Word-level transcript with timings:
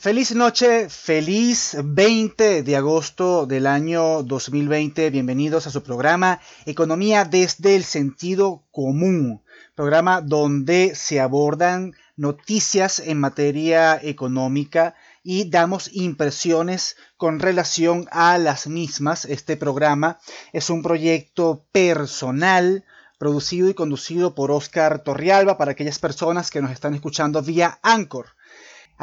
Feliz 0.00 0.34
noche, 0.34 0.88
feliz 0.88 1.76
20 1.84 2.62
de 2.62 2.74
agosto 2.74 3.44
del 3.44 3.66
año 3.66 4.22
2020. 4.22 5.10
Bienvenidos 5.10 5.66
a 5.66 5.70
su 5.70 5.82
programa 5.82 6.40
Economía 6.64 7.26
desde 7.26 7.76
el 7.76 7.84
sentido 7.84 8.62
común, 8.70 9.42
programa 9.74 10.22
donde 10.22 10.94
se 10.94 11.20
abordan 11.20 11.92
noticias 12.16 12.98
en 12.98 13.20
materia 13.20 14.00
económica 14.02 14.94
y 15.22 15.50
damos 15.50 15.90
impresiones 15.92 16.96
con 17.18 17.38
relación 17.38 18.08
a 18.10 18.38
las 18.38 18.68
mismas. 18.68 19.26
Este 19.26 19.58
programa 19.58 20.18
es 20.54 20.70
un 20.70 20.82
proyecto 20.82 21.66
personal 21.72 22.86
producido 23.18 23.68
y 23.68 23.74
conducido 23.74 24.34
por 24.34 24.50
Oscar 24.50 25.04
Torrialba 25.04 25.58
para 25.58 25.72
aquellas 25.72 25.98
personas 25.98 26.50
que 26.50 26.62
nos 26.62 26.70
están 26.70 26.94
escuchando 26.94 27.42
vía 27.42 27.78
Anchor. 27.82 28.39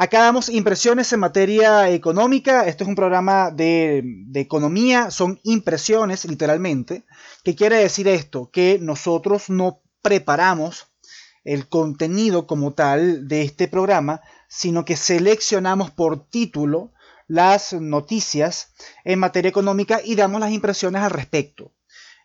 Acá 0.00 0.20
damos 0.22 0.48
impresiones 0.48 1.12
en 1.12 1.18
materia 1.18 1.90
económica. 1.90 2.68
Esto 2.68 2.84
es 2.84 2.88
un 2.88 2.94
programa 2.94 3.50
de, 3.50 4.04
economía, 4.34 5.10
son 5.10 5.40
impresiones 5.42 6.24
literalmente. 6.24 7.02
¿Qué 7.42 7.56
quiere 7.56 7.78
decir 7.78 8.06
esto? 8.06 8.48
Que 8.52 8.78
nosotros 8.80 9.50
no 9.50 9.80
preparamos 10.00 10.86
el 11.42 11.68
contenido 11.68 12.46
como 12.46 12.74
tal 12.74 13.26
de 13.26 13.42
este 13.42 13.66
programa, 13.66 14.20
sino 14.46 14.84
que 14.84 14.94
seleccionamos 14.96 15.90
por 15.90 16.28
título 16.28 16.92
las 17.26 17.72
noticias 17.72 18.74
en 19.02 19.18
materia 19.18 19.48
económica 19.48 20.00
y 20.04 20.14
damos 20.14 20.40
las 20.40 20.52
impresiones 20.52 21.02
al 21.02 21.10
respecto. 21.10 21.72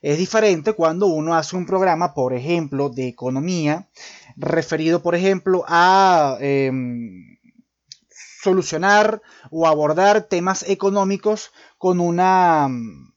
Es 0.04 0.20
diferente 0.20 0.74
cuando 0.74 1.08
uno 1.08 1.34
hace 1.34 1.56
un 1.56 1.66
programa, 1.66 2.14
por 2.14 2.36
ejemplo, 2.36 2.90
de 2.90 3.08
economía, 3.08 3.90
referido, 4.38 5.02
por 5.02 5.16
ejemplo, 5.16 5.66
a... 5.68 6.38
Em, 6.40 7.33
solucionar 8.44 9.22
o 9.52 9.68
abordar 9.68 10.24
temas 10.24 10.64
económicos 10.68 11.52
con 11.78 12.00
una, 12.00 12.68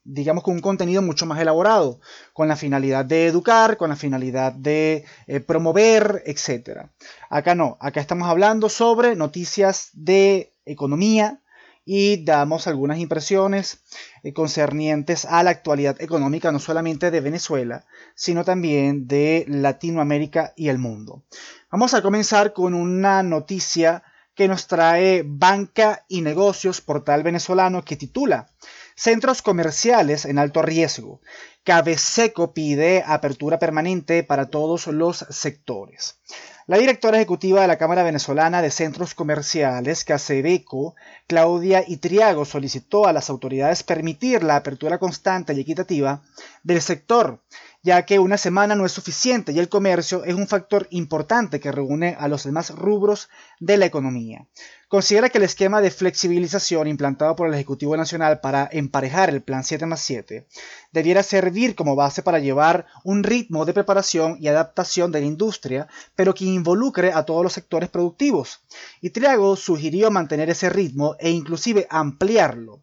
digamos, 0.03 0.43
con 0.43 0.55
un 0.55 0.61
contenido 0.61 1.01
mucho 1.01 1.25
más 1.25 1.39
elaborado, 1.39 1.99
con 2.33 2.47
la 2.47 2.55
finalidad 2.55 3.03
de 3.03 3.27
educar, 3.27 3.77
con 3.77 3.89
la 3.89 3.95
finalidad 3.95 4.53
de 4.53 5.03
eh, 5.27 5.39
promover, 5.41 6.23
etc. 6.25 6.87
Acá 7.29 7.55
no, 7.55 7.77
acá 7.81 7.99
estamos 7.99 8.29
hablando 8.29 8.69
sobre 8.69 9.15
noticias 9.15 9.89
de 9.93 10.53
economía 10.65 11.41
y 11.83 12.23
damos 12.23 12.67
algunas 12.67 12.99
impresiones 12.99 13.81
eh, 14.23 14.33
concernientes 14.33 15.25
a 15.25 15.43
la 15.43 15.51
actualidad 15.51 16.01
económica, 16.01 16.51
no 16.51 16.59
solamente 16.59 17.11
de 17.11 17.21
Venezuela, 17.21 17.85
sino 18.15 18.43
también 18.43 19.07
de 19.07 19.45
Latinoamérica 19.47 20.53
y 20.55 20.69
el 20.69 20.77
mundo. 20.77 21.23
Vamos 21.71 21.93
a 21.93 22.01
comenzar 22.01 22.53
con 22.53 22.73
una 22.73 23.23
noticia 23.23 24.03
que 24.37 24.47
nos 24.47 24.67
trae 24.67 25.23
Banca 25.25 26.05
y 26.07 26.21
Negocios, 26.21 26.79
portal 26.79 27.23
venezolano, 27.23 27.83
que 27.83 27.95
titula 27.95 28.51
Centros 28.95 29.41
comerciales 29.41 30.25
en 30.25 30.37
alto 30.37 30.61
riesgo. 30.61 31.21
Cabeseco 31.67 32.53
pide 32.53 33.03
apertura 33.05 33.59
permanente 33.59 34.23
para 34.23 34.45
todos 34.45 34.87
los 34.87 35.25
sectores. 35.29 36.17
La 36.65 36.77
directora 36.77 37.17
ejecutiva 37.17 37.59
de 37.59 37.67
la 37.67 37.77
Cámara 37.77 38.03
Venezolana 38.03 38.61
de 38.61 38.71
Centros 38.71 39.13
Comerciales, 39.13 40.05
Casebeco, 40.05 40.95
Claudia 41.27 41.83
Itriago, 41.85 42.45
solicitó 42.45 43.05
a 43.05 43.11
las 43.11 43.29
autoridades 43.29 43.83
permitir 43.83 44.43
la 44.43 44.55
apertura 44.55 44.97
constante 44.97 45.53
y 45.53 45.59
equitativa 45.59 46.21
del 46.63 46.81
sector 46.81 47.41
ya 47.87 48.03
que 48.03 48.19
una 48.19 48.37
semana 48.37 48.75
no 48.75 48.85
es 48.85 48.91
suficiente 48.91 49.53
y 49.53 49.59
el 49.59 49.69
comercio 49.69 50.25
es 50.25 50.33
un 50.33 50.47
factor 50.47 50.87
importante 50.91 51.61
que 51.61 51.71
reúne 51.71 52.17
a 52.19 52.27
los 52.27 52.43
demás 52.43 52.71
rubros 52.71 53.29
de 53.61 53.77
la 53.77 53.85
economía. 53.85 54.45
Considera 54.89 55.29
que 55.29 55.37
el 55.37 55.45
esquema 55.45 55.79
de 55.79 55.89
flexibilización 55.89 56.87
implantado 56.87 57.37
por 57.37 57.47
el 57.47 57.53
Ejecutivo 57.53 57.95
Nacional 57.95 58.41
para 58.41 58.67
emparejar 58.73 59.29
el 59.29 59.41
Plan 59.41 59.63
7 59.63 59.85
más 59.85 60.01
7 60.01 60.47
debiera 60.97 61.21
servir 61.21 61.75
como 61.75 61.95
base 61.95 62.23
para 62.23 62.39
llevar 62.39 62.87
un 63.03 63.23
ritmo 63.23 63.65
de 63.65 63.73
preparación 63.73 64.37
y 64.39 64.47
adaptación 64.47 65.11
de 65.11 65.19
la 65.19 65.27
industria, 65.27 65.87
pero 66.15 66.33
que 66.33 66.45
involucre 66.45 67.13
a 67.13 67.23
todos 67.23 67.43
los 67.43 67.53
sectores 67.53 67.89
productivos. 67.89 68.61
Y 68.99 69.11
Triago 69.11 69.55
sugirió 69.55 70.09
mantener 70.09 70.49
ese 70.49 70.71
ritmo 70.71 71.15
e 71.19 71.29
inclusive 71.29 71.85
ampliarlo 71.91 72.81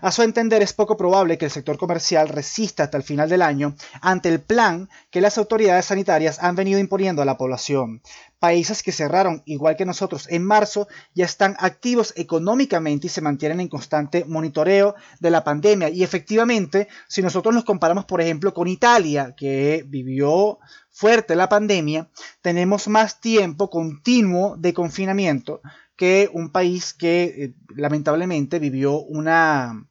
a 0.00 0.12
su 0.12 0.22
entender, 0.22 0.62
es 0.62 0.72
poco 0.72 0.96
probable 0.96 1.38
que 1.38 1.46
el 1.46 1.50
sector 1.50 1.78
comercial 1.78 2.28
resista 2.28 2.84
hasta 2.84 2.96
el 2.96 3.02
final 3.02 3.28
del 3.28 3.42
año 3.42 3.74
ante 4.00 4.28
el 4.28 4.40
plan 4.40 4.88
que 5.10 5.20
las 5.20 5.38
autoridades 5.38 5.86
sanitarias 5.86 6.38
han 6.40 6.56
venido 6.56 6.78
imponiendo 6.78 7.22
a 7.22 7.24
la 7.24 7.36
población. 7.36 8.02
Países 8.38 8.82
que 8.82 8.92
cerraron, 8.92 9.42
igual 9.44 9.76
que 9.76 9.84
nosotros, 9.84 10.26
en 10.30 10.44
marzo, 10.44 10.88
ya 11.14 11.26
están 11.26 11.56
activos 11.58 12.14
económicamente 12.16 13.06
y 13.06 13.10
se 13.10 13.20
mantienen 13.20 13.60
en 13.60 13.68
constante 13.68 14.24
monitoreo 14.24 14.94
de 15.18 15.30
la 15.30 15.44
pandemia. 15.44 15.90
Y 15.90 16.02
efectivamente, 16.02 16.88
si 17.06 17.20
nosotros 17.20 17.54
nos 17.54 17.64
comparamos, 17.64 18.06
por 18.06 18.22
ejemplo, 18.22 18.54
con 18.54 18.66
Italia, 18.66 19.34
que 19.36 19.84
vivió 19.86 20.58
fuerte 21.00 21.34
la 21.34 21.48
pandemia, 21.48 22.10
tenemos 22.42 22.86
más 22.86 23.22
tiempo 23.22 23.70
continuo 23.70 24.56
de 24.58 24.74
confinamiento 24.74 25.62
que 25.96 26.28
un 26.30 26.50
país 26.50 26.92
que 26.92 27.22
eh, 27.24 27.54
lamentablemente 27.74 28.58
vivió 28.58 29.00
una, 29.00 29.86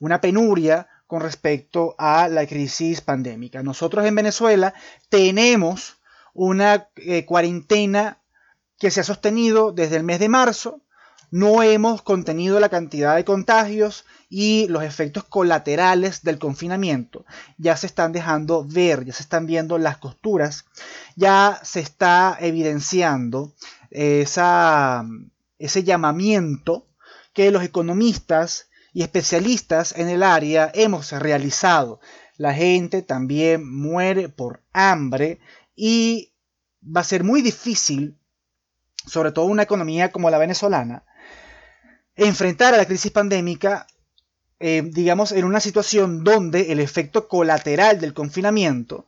una 0.00 0.20
penuria 0.20 0.88
con 1.06 1.20
respecto 1.20 1.94
a 1.96 2.26
la 2.26 2.44
crisis 2.44 3.00
pandémica. 3.02 3.62
Nosotros 3.62 4.04
en 4.04 4.16
Venezuela 4.16 4.74
tenemos 5.08 5.98
una 6.34 6.88
eh, 6.96 7.24
cuarentena 7.24 8.20
que 8.80 8.90
se 8.90 9.02
ha 9.02 9.04
sostenido 9.04 9.70
desde 9.70 9.94
el 9.94 10.02
mes 10.02 10.18
de 10.18 10.28
marzo. 10.28 10.82
No 11.30 11.62
hemos 11.62 12.02
contenido 12.02 12.58
la 12.58 12.68
cantidad 12.70 13.14
de 13.14 13.24
contagios 13.24 14.04
y 14.30 14.66
los 14.68 14.82
efectos 14.82 15.24
colaterales 15.24 16.22
del 16.22 16.38
confinamiento 16.38 17.24
ya 17.58 17.76
se 17.76 17.86
están 17.86 18.12
dejando 18.12 18.64
ver, 18.66 19.04
ya 19.04 19.12
se 19.12 19.22
están 19.22 19.46
viendo 19.46 19.78
las 19.78 19.98
costuras, 19.98 20.64
ya 21.16 21.60
se 21.62 21.80
está 21.80 22.36
evidenciando 22.40 23.52
ese 23.90 25.84
llamamiento 25.84 26.86
que 27.32 27.50
los 27.50 27.62
economistas 27.62 28.68
y 28.92 29.02
especialistas 29.02 29.94
en 29.96 30.08
el 30.08 30.22
área 30.22 30.70
hemos 30.74 31.12
realizado. 31.12 32.00
La 32.36 32.54
gente 32.54 33.02
también 33.02 33.70
muere 33.70 34.28
por 34.28 34.62
hambre 34.72 35.40
y 35.74 36.32
va 36.82 37.02
a 37.02 37.04
ser 37.04 37.22
muy 37.22 37.42
difícil, 37.42 38.18
sobre 39.06 39.32
todo 39.32 39.44
una 39.46 39.62
economía 39.62 40.10
como 40.10 40.30
la 40.30 40.38
venezolana, 40.38 41.04
enfrentar 42.18 42.74
a 42.74 42.76
la 42.76 42.84
crisis 42.84 43.12
pandémica, 43.12 43.86
eh, 44.58 44.82
digamos, 44.84 45.32
en 45.32 45.44
una 45.44 45.60
situación 45.60 46.24
donde 46.24 46.72
el 46.72 46.80
efecto 46.80 47.28
colateral 47.28 48.00
del 48.00 48.12
confinamiento 48.12 49.06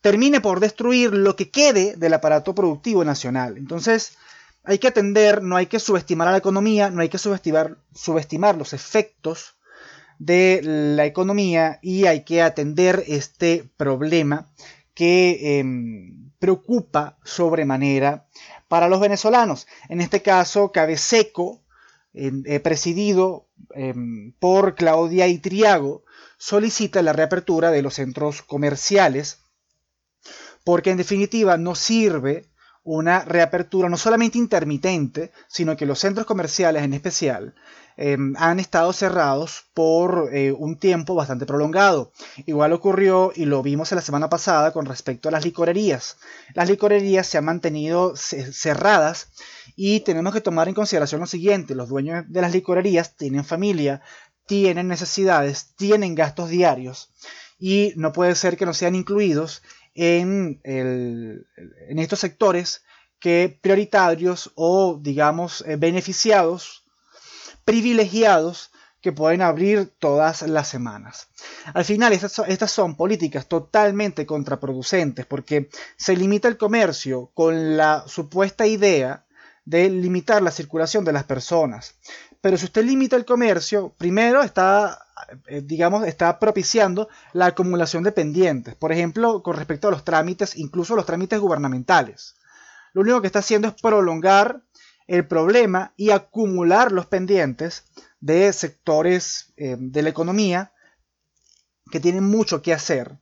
termine 0.00 0.40
por 0.40 0.60
destruir 0.60 1.12
lo 1.12 1.36
que 1.36 1.50
quede 1.50 1.96
del 1.96 2.14
aparato 2.14 2.54
productivo 2.54 3.04
nacional. 3.04 3.58
Entonces, 3.58 4.16
hay 4.64 4.78
que 4.78 4.88
atender, 4.88 5.42
no 5.42 5.56
hay 5.56 5.66
que 5.66 5.78
subestimar 5.78 6.28
a 6.28 6.32
la 6.32 6.38
economía, 6.38 6.90
no 6.90 7.02
hay 7.02 7.08
que 7.08 7.18
subestimar, 7.18 7.76
subestimar 7.94 8.56
los 8.56 8.72
efectos 8.72 9.56
de 10.18 10.60
la 10.62 11.04
economía 11.04 11.78
y 11.82 12.06
hay 12.06 12.24
que 12.24 12.40
atender 12.40 13.04
este 13.06 13.68
problema 13.76 14.48
que 14.94 15.58
em, 15.58 16.30
preocupa 16.38 17.18
sobremanera 17.22 18.26
para 18.66 18.88
los 18.88 18.98
venezolanos. 18.98 19.66
En 19.88 20.00
este 20.00 20.22
caso, 20.22 20.72
Cabeseco, 20.72 21.65
eh, 22.16 22.60
presidido 22.60 23.48
em, 23.74 24.32
por 24.38 24.74
Claudia 24.74 25.28
Itriago, 25.28 26.04
solicita 26.38 27.02
la 27.02 27.12
reapertura 27.12 27.70
de 27.70 27.82
los 27.82 27.94
centros 27.94 28.42
comerciales 28.42 29.40
porque 30.64 30.90
en 30.90 30.96
definitiva 30.96 31.56
no 31.58 31.74
sirve 31.74 32.48
una 32.82 33.24
reapertura 33.24 33.88
no 33.88 33.96
solamente 33.96 34.38
intermitente, 34.38 35.30
sino 35.46 35.76
que 35.76 35.86
los 35.86 35.98
centros 35.98 36.26
comerciales 36.26 36.82
en 36.82 36.94
especial 36.94 37.54
em, 37.96 38.34
han 38.36 38.60
estado 38.60 38.92
cerrados 38.92 39.64
por 39.74 40.30
eh, 40.32 40.52
un 40.52 40.76
tiempo 40.76 41.14
bastante 41.14 41.46
prolongado. 41.46 42.12
Igual 42.46 42.72
ocurrió 42.72 43.32
y 43.34 43.44
lo 43.44 43.62
vimos 43.62 43.92
la 43.92 44.00
semana 44.00 44.28
pasada 44.28 44.72
con 44.72 44.86
respecto 44.86 45.28
a 45.28 45.32
las 45.32 45.44
licorerías. 45.44 46.18
Las 46.54 46.68
licorerías 46.68 47.26
se 47.26 47.38
han 47.38 47.44
mantenido 47.44 48.14
cerradas 48.16 49.28
y 49.76 50.00
tenemos 50.00 50.32
que 50.32 50.40
tomar 50.40 50.68
en 50.68 50.74
consideración 50.74 51.20
lo 51.20 51.26
siguiente, 51.26 51.74
los 51.74 51.88
dueños 51.88 52.24
de 52.28 52.40
las 52.40 52.52
licorerías 52.52 53.16
tienen 53.16 53.44
familia, 53.44 54.02
tienen 54.46 54.88
necesidades, 54.88 55.74
tienen 55.76 56.14
gastos 56.14 56.50
diarios 56.50 57.10
y 57.58 57.92
no 57.96 58.12
puede 58.12 58.34
ser 58.34 58.56
que 58.56 58.66
no 58.66 58.74
sean 58.74 58.94
incluidos 58.94 59.62
en, 59.94 60.60
en 60.64 61.98
estos 61.98 62.20
sectores 62.20 62.82
que 63.18 63.58
prioritarios 63.60 64.52
o, 64.54 64.98
digamos, 65.00 65.64
eh, 65.66 65.76
beneficiados, 65.76 66.84
privilegiados, 67.66 68.70
que 69.06 69.12
pueden 69.12 69.40
abrir 69.40 69.92
todas 70.00 70.42
las 70.42 70.66
semanas. 70.66 71.28
Al 71.74 71.84
final, 71.84 72.12
estas, 72.12 72.72
son 72.72 72.96
políticas 72.96 73.46
totalmente 73.46 74.26
contraproducentes 74.26 75.26
porque 75.26 75.68
se 75.96 76.16
limita 76.16 76.48
el 76.48 76.56
comercio 76.56 77.30
con 77.32 77.76
la 77.76 78.02
supuesta 78.08 78.66
idea 78.66 79.24
de 79.64 79.90
limitar 79.90 80.42
la 80.42 80.50
circulación 80.50 81.04
de 81.04 81.12
las 81.12 81.22
personas. 81.22 81.94
Pero 82.40 82.56
si 82.56 82.64
usted 82.64 82.84
limita 82.84 83.14
el 83.14 83.24
comercio, 83.24 83.94
primero 83.96 84.42
está, 84.42 85.06
eh, 85.46 85.60
digamos, 85.64 86.04
está 86.04 86.40
propiciando 86.40 87.08
la 87.32 87.46
acumulación 87.46 88.02
de 88.02 88.10
pendientes. 88.10 88.74
Por 88.74 88.90
ejemplo, 88.90 89.40
con 89.44 89.56
respecto 89.56 89.86
a 89.86 89.92
los 89.92 90.04
trámites, 90.04 90.56
incluso 90.56 90.96
los 90.96 91.06
trámites 91.06 91.38
gubernamentales. 91.38 92.34
Lo 92.92 93.02
único 93.02 93.20
que 93.20 93.28
está 93.28 93.38
haciendo 93.38 93.68
es 93.68 93.74
prolongar 93.74 94.62
el 95.06 95.26
problema 95.26 95.92
y 95.96 96.10
acumular 96.10 96.92
los 96.92 97.06
pendientes 97.06 97.84
de 98.20 98.52
sectores 98.52 99.52
eh, 99.56 99.76
de 99.78 100.02
la 100.02 100.08
economía 100.08 100.72
que 101.90 102.00
tienen 102.00 102.24
mucho 102.24 102.62
que 102.62 102.72
hacer. 102.72 103.16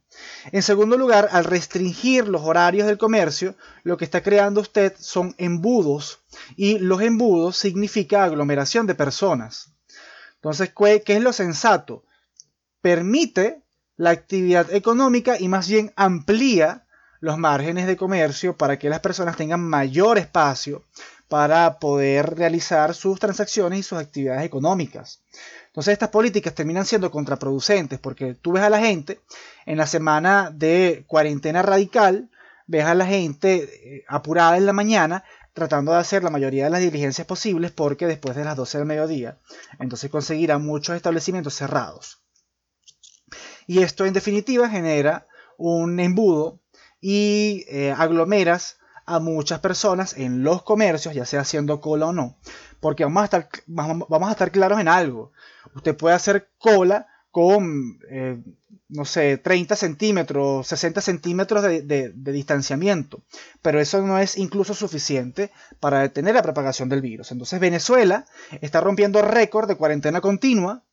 En 0.52 0.62
segundo 0.62 0.96
lugar, 0.96 1.28
al 1.32 1.44
restringir 1.44 2.28
los 2.28 2.42
horarios 2.42 2.86
del 2.86 2.98
comercio, 2.98 3.56
lo 3.82 3.96
que 3.96 4.04
está 4.04 4.22
creando 4.22 4.60
usted 4.60 4.94
son 4.98 5.34
embudos 5.38 6.20
y 6.56 6.78
los 6.78 7.02
embudos 7.02 7.56
significa 7.56 8.24
aglomeración 8.24 8.86
de 8.86 8.94
personas. 8.94 9.74
Entonces, 10.36 10.72
¿qué 10.74 11.16
es 11.16 11.22
lo 11.22 11.32
sensato? 11.32 12.04
Permite 12.80 13.62
la 13.96 14.10
actividad 14.10 14.72
económica 14.72 15.38
y 15.38 15.48
más 15.48 15.68
bien 15.68 15.92
amplía 15.96 16.86
los 17.20 17.38
márgenes 17.38 17.86
de 17.86 17.96
comercio 17.96 18.56
para 18.56 18.78
que 18.78 18.90
las 18.90 19.00
personas 19.00 19.36
tengan 19.36 19.60
mayor 19.60 20.18
espacio 20.18 20.84
para 21.28 21.78
poder 21.78 22.36
realizar 22.36 22.94
sus 22.94 23.18
transacciones 23.18 23.78
y 23.78 23.82
sus 23.82 23.98
actividades 23.98 24.44
económicas. 24.44 25.22
Entonces 25.66 25.92
estas 25.92 26.10
políticas 26.10 26.54
terminan 26.54 26.84
siendo 26.84 27.10
contraproducentes 27.10 27.98
porque 27.98 28.34
tú 28.34 28.52
ves 28.52 28.62
a 28.62 28.70
la 28.70 28.78
gente 28.78 29.20
en 29.66 29.78
la 29.78 29.86
semana 29.86 30.50
de 30.54 31.04
cuarentena 31.06 31.62
radical, 31.62 32.30
ves 32.66 32.84
a 32.84 32.94
la 32.94 33.06
gente 33.06 33.54
eh, 33.64 34.04
apurada 34.08 34.56
en 34.56 34.66
la 34.66 34.72
mañana 34.72 35.24
tratando 35.52 35.92
de 35.92 35.98
hacer 35.98 36.22
la 36.22 36.30
mayoría 36.30 36.64
de 36.64 36.70
las 36.70 36.80
diligencias 36.80 37.26
posibles 37.26 37.70
porque 37.70 38.06
después 38.06 38.36
de 38.36 38.44
las 38.44 38.56
12 38.56 38.78
del 38.78 38.86
mediodía, 38.86 39.38
entonces 39.78 40.10
conseguirán 40.10 40.64
muchos 40.64 40.96
establecimientos 40.96 41.54
cerrados. 41.54 42.22
Y 43.66 43.82
esto 43.82 44.04
en 44.04 44.12
definitiva 44.12 44.68
genera 44.68 45.26
un 45.56 45.98
embudo 46.00 46.60
y 47.00 47.64
eh, 47.68 47.94
aglomeras 47.96 48.78
a 49.06 49.18
muchas 49.20 49.60
personas 49.60 50.14
en 50.16 50.42
los 50.42 50.62
comercios, 50.62 51.14
ya 51.14 51.26
sea 51.26 51.40
haciendo 51.40 51.80
cola 51.80 52.06
o 52.06 52.12
no. 52.12 52.36
Porque 52.80 53.04
vamos 53.04 53.22
a 53.22 53.24
estar, 53.24 53.48
vamos 53.66 54.28
a 54.28 54.32
estar 54.32 54.50
claros 54.50 54.80
en 54.80 54.88
algo. 54.88 55.32
Usted 55.74 55.96
puede 55.96 56.14
hacer 56.14 56.48
cola 56.58 57.06
con, 57.30 57.98
eh, 58.10 58.40
no 58.88 59.04
sé, 59.04 59.38
30 59.38 59.74
centímetros, 59.74 60.68
60 60.68 61.00
centímetros 61.00 61.62
de, 61.62 62.12
distanciamiento. 62.14 63.22
Pero 63.60 63.80
eso 63.80 64.00
no 64.02 64.18
es 64.18 64.38
incluso 64.38 64.72
suficiente 64.72 65.50
para 65.80 66.00
detener 66.00 66.34
la 66.34 66.42
propagación 66.42 66.88
del 66.88 67.00
virus. 67.00 67.32
Entonces 67.32 67.58
Venezuela 67.58 68.26
está 68.60 68.80
rompiendo 68.80 69.20
récord 69.20 69.66
de 69.68 69.76
cuarentena 69.76 70.20
continua, 70.20 70.84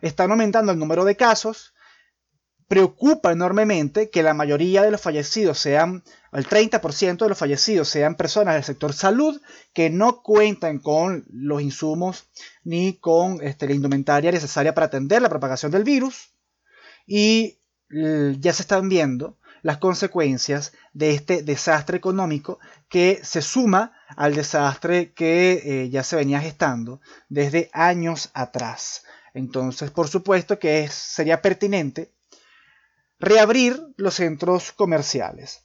está 0.00 0.24
aumentando 0.24 0.72
el 0.72 0.78
número 0.78 1.04
de 1.04 1.16
casos, 1.16 1.71
preocupa 2.68 3.32
enormemente 3.32 4.10
que 4.10 4.22
la 4.22 4.34
mayoría 4.34 4.82
de 4.82 4.90
los 4.90 5.00
fallecidos 5.00 5.58
sean, 5.58 6.02
el 6.32 6.46
30% 6.46 7.18
de 7.18 7.28
los 7.28 7.38
fallecidos 7.38 7.88
sean 7.88 8.16
personas 8.16 8.54
del 8.54 8.64
sector 8.64 8.92
salud 8.92 9.40
que 9.72 9.90
no 9.90 10.22
cuentan 10.22 10.78
con 10.78 11.24
los 11.30 11.62
insumos 11.62 12.28
ni 12.64 12.94
con 12.98 13.42
este, 13.42 13.66
la 13.66 13.74
indumentaria 13.74 14.32
necesaria 14.32 14.74
para 14.74 14.86
atender 14.86 15.20
la 15.22 15.28
propagación 15.28 15.72
del 15.72 15.84
virus. 15.84 16.30
Y 17.06 17.58
ya 17.92 18.52
se 18.52 18.62
están 18.62 18.88
viendo 18.88 19.36
las 19.62 19.78
consecuencias 19.78 20.72
de 20.92 21.14
este 21.14 21.42
desastre 21.42 21.96
económico 21.96 22.58
que 22.88 23.20
se 23.22 23.42
suma 23.42 23.92
al 24.16 24.34
desastre 24.34 25.12
que 25.12 25.62
eh, 25.64 25.90
ya 25.90 26.02
se 26.02 26.16
venía 26.16 26.40
gestando 26.40 27.00
desde 27.28 27.70
años 27.72 28.30
atrás. 28.34 29.04
Entonces, 29.34 29.90
por 29.90 30.08
supuesto 30.08 30.58
que 30.58 30.88
sería 30.88 31.40
pertinente 31.40 32.12
reabrir 33.22 33.80
los 33.96 34.14
centros 34.14 34.72
comerciales. 34.72 35.64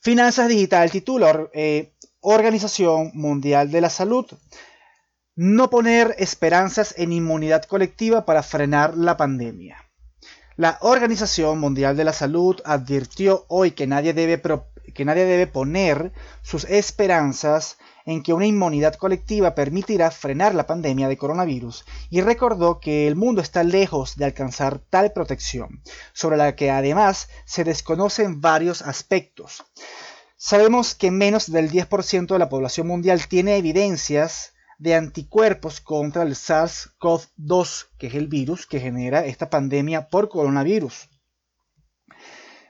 Finanzas 0.00 0.48
Digital 0.48 0.90
titular 0.90 1.50
eh, 1.54 1.94
Organización 2.20 3.10
Mundial 3.14 3.70
de 3.70 3.80
la 3.80 3.90
Salud. 3.90 4.26
No 5.34 5.70
poner 5.70 6.14
esperanzas 6.18 6.94
en 6.98 7.12
inmunidad 7.12 7.64
colectiva 7.64 8.26
para 8.26 8.42
frenar 8.42 8.96
la 8.96 9.16
pandemia. 9.16 9.78
La 10.56 10.78
Organización 10.82 11.58
Mundial 11.58 11.96
de 11.96 12.04
la 12.04 12.12
Salud 12.12 12.60
advirtió 12.64 13.46
hoy 13.48 13.70
que 13.70 13.86
nadie 13.86 14.12
debe, 14.12 14.40
que 14.94 15.04
nadie 15.04 15.24
debe 15.24 15.46
poner 15.46 16.12
sus 16.42 16.64
esperanzas 16.64 17.78
en 18.04 18.22
que 18.22 18.32
una 18.32 18.46
inmunidad 18.46 18.94
colectiva 18.94 19.54
permitirá 19.54 20.10
frenar 20.10 20.54
la 20.54 20.66
pandemia 20.66 21.08
de 21.08 21.16
coronavirus 21.16 21.84
y 22.08 22.20
recordó 22.20 22.80
que 22.80 23.08
el 23.08 23.16
mundo 23.16 23.42
está 23.42 23.64
lejos 23.64 24.16
de 24.16 24.24
alcanzar 24.24 24.78
tal 24.78 25.12
protección, 25.12 25.82
sobre 26.12 26.36
la 26.36 26.54
que 26.54 26.70
además 26.70 27.28
se 27.44 27.64
desconocen 27.64 28.40
varios 28.40 28.82
aspectos. 28.82 29.64
Sabemos 30.36 30.94
que 30.94 31.10
menos 31.10 31.50
del 31.50 31.70
10% 31.70 32.26
de 32.28 32.38
la 32.38 32.48
población 32.48 32.86
mundial 32.86 33.26
tiene 33.26 33.56
evidencias 33.56 34.52
de 34.78 34.94
anticuerpos 34.94 35.80
contra 35.80 36.22
el 36.22 36.34
SARS-CoV-2, 36.34 37.86
que 37.98 38.06
es 38.08 38.14
el 38.14 38.28
virus 38.28 38.66
que 38.66 38.78
genera 38.78 39.24
esta 39.24 39.50
pandemia 39.50 40.08
por 40.08 40.28
coronavirus 40.28 41.08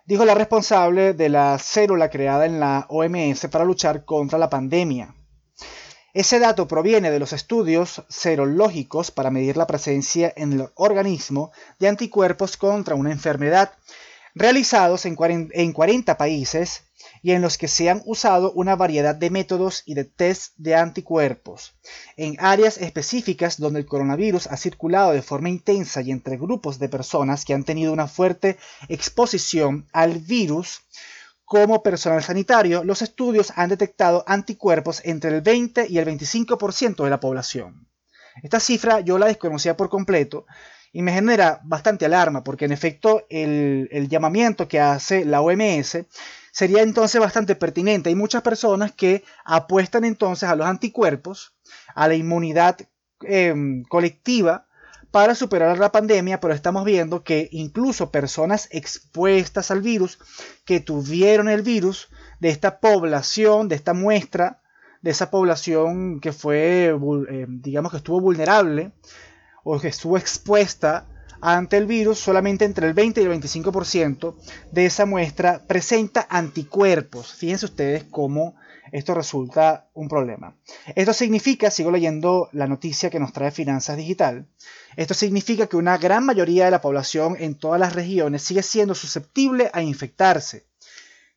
dijo 0.06 0.25
la 0.25 0.35
responsable 0.35 1.14
de 1.14 1.29
la 1.29 1.58
célula 1.58 2.08
creada 2.08 2.47
en 2.47 2.61
la 2.61 2.87
OMS 2.88 3.49
para 3.50 3.64
luchar 3.64 4.05
contra 4.05 4.38
la 4.38 4.49
pandemia. 4.49 5.14
Ese 6.14 6.38
dato 6.38 6.67
proviene 6.67 7.11
de 7.11 7.19
los 7.19 7.35
estudios 7.35 8.03
serológicos 8.08 9.11
para 9.11 9.31
medir 9.31 9.56
la 9.56 9.67
presencia 9.67 10.32
en 10.35 10.55
el 10.55 10.69
organismo 10.76 11.50
de 11.79 11.88
anticuerpos 11.88 12.56
contra 12.56 12.94
una 12.94 13.12
enfermedad, 13.12 13.73
realizados 14.37 15.06
en 15.06 15.17
40 15.73 16.19
países 16.19 16.85
y 17.23 17.33
en 17.33 17.41
los 17.41 17.56
que 17.56 17.69
se 17.69 17.88
han 17.88 18.03
usado 18.05 18.53
una 18.53 18.77
variedad 18.77 19.15
de 19.15 19.31
métodos 19.31 19.83
y 19.87 19.94
de 19.94 20.05
test 20.05 20.53
de 20.59 20.75
anticuerpos, 20.75 21.75
en 22.19 22.37
áreas 22.38 22.77
específicas 22.77 23.59
donde 23.59 23.81
el 23.81 23.87
coronavirus 23.87 24.47
ha 24.49 24.59
circulado 24.59 25.12
de 25.12 25.23
forma 25.23 25.49
intensa 25.49 26.03
y 26.03 26.11
entre 26.11 26.37
grupos 26.37 26.79
de 26.79 26.91
personas 26.91 27.47
que 27.47 27.55
han 27.55 27.65
tenido 27.65 27.94
una 27.94 28.09
fuerte 28.09 28.59
exposición 28.88 29.88
al 29.93 30.19
virus, 30.19 30.82
como 31.46 31.82
personal 31.82 32.22
sanitario, 32.22 32.84
los 32.84 33.03
estudios 33.03 33.53
han 33.56 33.70
detectado 33.70 34.22
anticuerpos 34.27 35.01
entre 35.05 35.31
el 35.31 35.41
20 35.41 35.87
y 35.89 35.99
el 35.99 36.06
25% 36.06 37.05
de 37.05 37.10
la 37.10 37.20
población. 37.20 37.89
Esta 38.43 38.60
cifra 38.60 39.01
yo 39.01 39.17
la 39.17 39.27
desconocía 39.27 39.77
por 39.77 39.89
completo 39.89 40.44
y 40.96 41.03
me 41.03 41.12
genera 41.12 41.60
bastante 41.62 42.06
alarma 42.06 42.43
porque 42.43 42.65
en 42.65 42.72
efecto 42.72 43.26
el, 43.29 44.08
llamamiento 44.08 44.67
que 44.67 44.81
hace 44.81 45.26
la 45.26 45.43
OMS 45.43 45.98
sería 46.50 46.81
entonces 46.81 47.20
bastante 47.20 47.55
pertinente. 47.55 48.08
Hay 48.08 48.15
muchas 48.15 48.41
personas 48.41 48.93
que 48.93 49.22
apuestan 49.44 50.06
entonces 50.06 50.48
a 50.48 50.56
los 50.56 50.67
anticuerpos, 50.67 51.55
a 51.94 52.08
la 52.08 52.15
inmunidad 52.15 52.79
em, 53.20 53.84
colectiva 53.84 54.69
para 55.10 55.34
superar 55.34 55.79
la 55.79 55.93
pandemia, 55.93 56.41
pero 56.41 56.55
estamos 56.55 56.86
viendo 56.86 57.22
que 57.22 57.50
incluso 57.53 58.10
personas 58.10 58.67
expuestas 58.70 59.70
al 59.70 59.82
virus, 59.82 60.19
que 60.65 60.81
tuvieron 60.81 61.50
el 61.50 61.60
virus, 61.60 62.08
de 62.41 62.48
esta 62.48 62.81
población, 62.81 63.69
de 63.69 63.74
esta 63.74 63.93
muestra, 63.93 64.62
de 65.03 65.10
esa 65.10 65.31
población 65.31 66.20
que 66.20 66.32
fue, 66.32 66.86
eh, 66.86 67.46
digamos 67.48 67.91
que 67.93 67.98
estuvo 67.98 68.19
vulnerable 68.19 68.93
o 69.69 69.81
que 69.81 69.89
estuvo 69.89 70.17
expuesta 70.17 71.06
ante 71.41 71.77
el 71.77 71.87
virus, 71.87 72.20
solamente 72.20 72.65
entre 72.65 72.87
el 72.87 72.94
20 72.94 73.20
y 73.20 73.25
el 73.25 73.32
25% 73.32 74.35
de 74.70 74.87
esa 74.87 75.06
muestra 75.06 75.61
presenta 75.67 76.27
anticuerpos. 76.31 77.35
Fíjense 77.35 77.67
ustedes 77.67 78.05
cómo 78.05 78.55
esto 78.93 79.13
resulta 79.13 79.89
un 79.93 80.08
problema. 80.08 80.56
Esto 80.94 81.13
significa, 81.13 81.73
sigo 81.73 81.91
leyendo 81.91 82.49
la 82.53 82.69
noticia 82.69 83.11
que 83.11 83.19
nos 83.19 83.32
trae 83.32 83.51
Finanzas 83.51 83.96
Digital, 83.96 84.46
esto 84.94 85.15
significa 85.15 85.67
que 85.67 85.77
una 85.77 85.99
gran 85.99 86.25
mayoría 86.25 86.67
de 86.67 86.70
la 86.70 86.81
población 86.81 87.37
en 87.41 87.56
todas 87.56 87.81
las 87.81 87.94
regiones 87.94 88.43
sigue 88.43 88.63
siendo 88.63 88.94
susceptible 88.94 89.69
a 89.73 89.82
infectarse. 89.82 90.67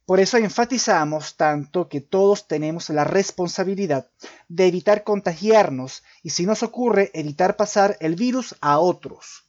Por 0.10 0.20
eso 0.20 0.38
enfatizamos 0.38 1.36
tanto 1.36 1.88
que 1.88 2.02
todos 2.02 2.48
tenemos 2.48 2.90
la 2.90 3.04
responsabilidad 3.04 4.10
de 4.48 4.66
evitar 4.66 5.04
contagiarnos 5.04 6.02
y 6.24 6.32
si 6.32 6.48
nos 6.48 6.64
ocurre 6.64 7.12
evitar 7.14 7.56
pasar 7.56 7.96
el 8.00 8.16
virus 8.16 8.56
a 8.60 8.80
otros. 8.80 9.44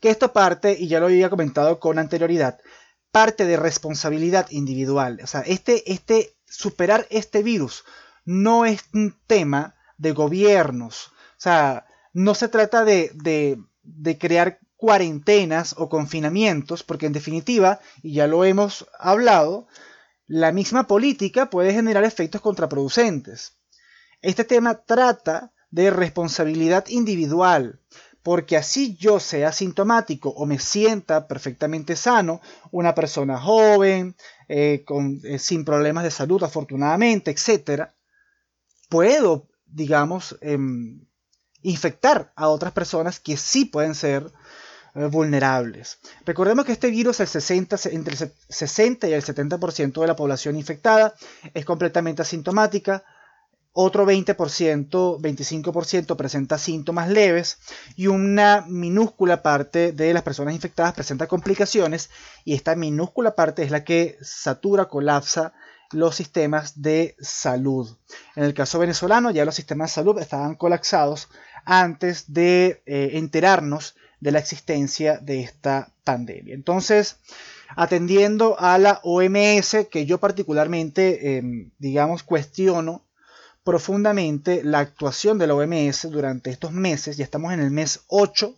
Que 0.00 0.10
esto 0.10 0.34
parte, 0.34 0.76
y 0.78 0.88
ya 0.88 1.00
lo 1.00 1.06
había 1.06 1.30
comentado 1.30 1.80
con 1.80 1.98
anterioridad, 1.98 2.60
parte 3.10 3.46
de 3.46 3.56
responsabilidad 3.56 4.48
individual. 4.50 5.18
O 5.24 5.26
sea, 5.26 5.40
este, 5.40 5.90
este, 5.90 6.36
superar 6.44 7.06
este 7.08 7.42
virus 7.42 7.84
no 8.26 8.66
es 8.66 8.84
un 8.92 9.16
tema 9.26 9.76
de 9.96 10.12
gobiernos. 10.12 11.06
O 11.06 11.40
sea, 11.40 11.86
no 12.12 12.34
se 12.34 12.48
trata 12.48 12.84
de, 12.84 13.12
de, 13.82 14.18
crear 14.18 14.58
cuarentenas 14.78 15.74
o 15.76 15.88
confinamientos, 15.88 16.84
porque 16.84 17.06
en 17.06 17.12
definitiva, 17.12 17.80
y 18.00 18.14
ya 18.14 18.28
lo 18.28 18.44
hemos 18.44 18.86
hablado, 18.98 19.66
la 20.28 20.52
misma 20.52 20.86
política 20.86 21.50
puede 21.50 21.74
generar 21.74 22.04
efectos 22.04 22.40
contraproducentes. 22.40 23.58
Este 24.22 24.44
tema 24.44 24.82
trata 24.84 25.52
de 25.70 25.90
responsabilidad 25.90 26.86
individual, 26.88 27.80
porque 28.22 28.56
así 28.56 28.96
yo 28.96 29.18
sea 29.18 29.50
sintomático 29.50 30.30
o 30.30 30.46
me 30.46 30.60
sienta 30.60 31.26
perfectamente 31.26 31.96
sano, 31.96 32.40
una 32.70 32.94
persona 32.94 33.36
joven, 33.40 34.14
eh, 34.48 34.84
eh, 35.24 35.38
sin 35.40 35.64
problemas 35.64 36.04
de 36.04 36.12
salud 36.12 36.42
afortunadamente, 36.44 37.32
etc., 37.32 37.88
puedo, 38.88 39.48
digamos, 39.66 40.38
em, 40.40 41.04
infectar 41.62 42.32
a 42.36 42.48
otras 42.48 42.72
personas 42.72 43.18
que 43.18 43.36
sí 43.36 43.64
pueden 43.64 43.94
ser 43.94 44.32
vulnerables. 45.06 45.98
Recordemos 46.24 46.64
que 46.64 46.72
este 46.72 46.90
virus, 46.90 47.20
el 47.20 47.28
60, 47.28 47.76
entre 47.92 48.14
el 48.14 48.32
60 48.48 49.08
y 49.08 49.12
el 49.12 49.22
70% 49.22 50.00
de 50.00 50.06
la 50.06 50.16
población 50.16 50.56
infectada 50.56 51.14
es 51.54 51.64
completamente 51.64 52.22
asintomática, 52.22 53.04
otro 53.72 54.04
20%, 54.04 55.20
25% 55.20 56.16
presenta 56.16 56.58
síntomas 56.58 57.08
leves 57.08 57.58
y 57.94 58.08
una 58.08 58.64
minúscula 58.66 59.40
parte 59.40 59.92
de 59.92 60.12
las 60.12 60.24
personas 60.24 60.54
infectadas 60.54 60.94
presenta 60.94 61.28
complicaciones 61.28 62.10
y 62.44 62.54
esta 62.54 62.74
minúscula 62.74 63.36
parte 63.36 63.62
es 63.62 63.70
la 63.70 63.84
que 63.84 64.18
satura, 64.20 64.86
colapsa 64.86 65.52
los 65.92 66.16
sistemas 66.16 66.82
de 66.82 67.14
salud. 67.20 67.96
En 68.34 68.44
el 68.44 68.52
caso 68.52 68.80
venezolano 68.80 69.30
ya 69.30 69.44
los 69.44 69.54
sistemas 69.54 69.90
de 69.90 69.94
salud 69.94 70.18
estaban 70.18 70.56
colapsados 70.56 71.28
antes 71.64 72.32
de 72.32 72.82
eh, 72.84 73.10
enterarnos 73.12 73.94
de 74.20 74.32
la 74.32 74.38
existencia 74.38 75.18
de 75.18 75.40
esta 75.40 75.92
pandemia. 76.04 76.54
Entonces, 76.54 77.16
atendiendo 77.76 78.58
a 78.58 78.78
la 78.78 79.00
OMS, 79.02 79.86
que 79.90 80.06
yo 80.06 80.18
particularmente, 80.18 81.36
em, 81.36 81.70
digamos, 81.78 82.22
cuestiono 82.22 83.04
profundamente 83.68 84.64
la 84.64 84.78
actuación 84.78 85.36
de 85.36 85.46
la 85.46 85.54
OMS 85.54 86.08
durante 86.10 86.48
estos 86.48 86.72
meses. 86.72 87.18
Ya 87.18 87.24
estamos 87.24 87.52
en 87.52 87.60
el 87.60 87.70
mes 87.70 88.00
8 88.06 88.54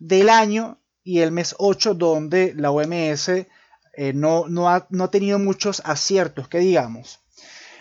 del 0.00 0.28
año 0.28 0.80
y 1.04 1.20
el 1.20 1.30
mes 1.30 1.54
8 1.58 1.94
donde 1.94 2.52
la 2.56 2.72
OMS 2.72 3.28
eh, 3.28 4.12
no, 4.14 4.48
no, 4.48 4.68
ha, 4.68 4.88
no 4.90 5.04
ha 5.04 5.10
tenido 5.12 5.38
muchos 5.38 5.82
aciertos, 5.84 6.48
que 6.48 6.58
digamos. 6.58 7.20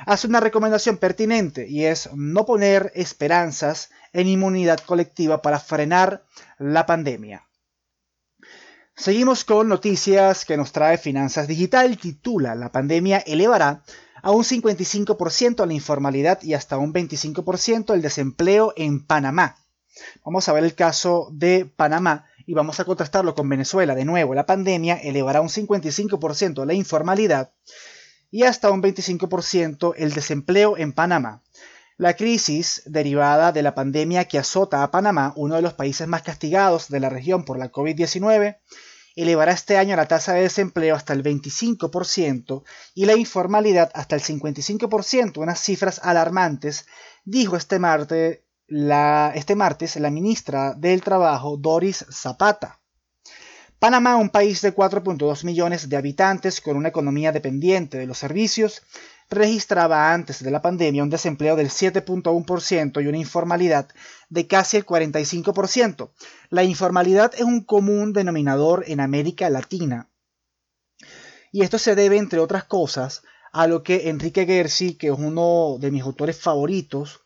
Hace 0.05 0.27
una 0.27 0.39
recomendación 0.39 0.97
pertinente 0.97 1.67
y 1.67 1.85
es 1.85 2.09
no 2.13 2.45
poner 2.45 2.91
esperanzas 2.93 3.89
en 4.13 4.27
inmunidad 4.27 4.79
colectiva 4.79 5.41
para 5.41 5.59
frenar 5.59 6.25
la 6.57 6.85
pandemia. 6.85 7.47
Seguimos 8.95 9.43
con 9.43 9.67
noticias 9.67 10.43
que 10.43 10.57
nos 10.57 10.71
trae 10.71 10.97
Finanzas 10.97 11.47
Digital. 11.47 11.97
Titula 11.97 12.55
La 12.55 12.71
pandemia 12.71 13.19
elevará 13.19 13.83
a 14.23 14.31
un 14.31 14.43
55% 14.43 15.65
la 15.65 15.73
informalidad 15.73 16.41
y 16.41 16.55
hasta 16.55 16.77
un 16.77 16.93
25% 16.93 17.93
el 17.93 18.01
desempleo 18.01 18.73
en 18.75 19.05
Panamá. 19.05 19.57
Vamos 20.25 20.49
a 20.49 20.53
ver 20.53 20.63
el 20.63 20.73
caso 20.73 21.29
de 21.31 21.65
Panamá 21.65 22.25
y 22.47 22.53
vamos 22.53 22.79
a 22.79 22.85
contrastarlo 22.85 23.35
con 23.35 23.47
Venezuela. 23.49 23.93
De 23.93 24.05
nuevo, 24.05 24.33
la 24.33 24.45
pandemia 24.45 24.95
elevará 24.95 25.41
un 25.41 25.49
55% 25.49 26.65
la 26.65 26.73
informalidad 26.73 27.51
y 28.31 28.43
hasta 28.43 28.71
un 28.71 28.81
25% 28.81 29.93
el 29.97 30.13
desempleo 30.13 30.77
en 30.77 30.93
Panamá. 30.93 31.43
La 31.97 32.15
crisis 32.15 32.83
derivada 32.85 33.51
de 33.51 33.63
la 33.63 33.73
pandemia 33.73 34.25
que 34.25 34.37
azota 34.37 34.83
a 34.83 34.91
Panamá, 34.91 35.33
uno 35.35 35.55
de 35.55 35.63
los 35.63 35.73
países 35.73 36.07
más 36.07 36.21
castigados 36.21 36.89
de 36.89 36.99
la 36.99 37.09
región 37.09 37.43
por 37.43 37.57
la 37.57 37.71
COVID-19, 37.71 38.57
elevará 39.15 39.51
este 39.51 39.77
año 39.77 39.95
la 39.95 40.07
tasa 40.07 40.33
de 40.33 40.41
desempleo 40.41 40.95
hasta 40.95 41.13
el 41.13 41.23
25% 41.23 42.63
y 42.93 43.05
la 43.05 43.15
informalidad 43.15 43.89
hasta 43.95 44.15
el 44.15 44.21
55%, 44.21 45.39
unas 45.39 45.59
cifras 45.59 45.99
alarmantes, 46.03 46.85
dijo 47.25 47.55
este 47.55 47.79
martes 47.79 48.41
la, 48.67 49.31
este 49.33 49.55
martes 49.55 49.95
la 49.95 50.11
ministra 50.11 50.75
del 50.75 51.01
Trabajo, 51.01 51.57
Doris 51.57 52.05
Zapata. 52.11 52.79
Panamá, 53.79 54.17
un 54.17 54.29
país 54.29 54.61
de 54.61 54.75
4.2 54.75 55.43
millones 55.45 55.89
de 55.89 55.97
habitantes 55.97 56.61
con 56.61 56.77
una 56.77 56.89
economía 56.89 57.31
dependiente 57.31 57.97
de 57.97 58.05
los 58.05 58.19
servicios, 58.19 58.83
registraba 59.29 60.13
antes 60.13 60.43
de 60.43 60.51
la 60.51 60.61
pandemia 60.61 61.03
un 61.03 61.09
desempleo 61.09 61.55
del 61.55 61.69
7.1% 61.69 63.03
y 63.03 63.07
una 63.07 63.17
informalidad 63.17 63.89
de 64.29 64.47
casi 64.47 64.77
el 64.77 64.85
45%. 64.85 66.11
La 66.49 66.63
informalidad 66.63 67.33
es 67.35 67.41
un 67.41 67.63
común 67.63 68.13
denominador 68.13 68.85
en 68.87 68.99
América 68.99 69.49
Latina. 69.49 70.09
Y 71.51 71.61
esto 71.61 71.77
se 71.77 71.95
debe, 71.95 72.17
entre 72.17 72.39
otras 72.39 72.65
cosas, 72.65 73.23
a 73.51 73.67
lo 73.67 73.83
que 73.83 74.09
Enrique 74.09 74.45
Gersi, 74.45 74.95
que 74.95 75.07
es 75.07 75.17
uno 75.17 75.77
de 75.79 75.91
mis 75.91 76.03
autores 76.03 76.39
favoritos, 76.39 77.21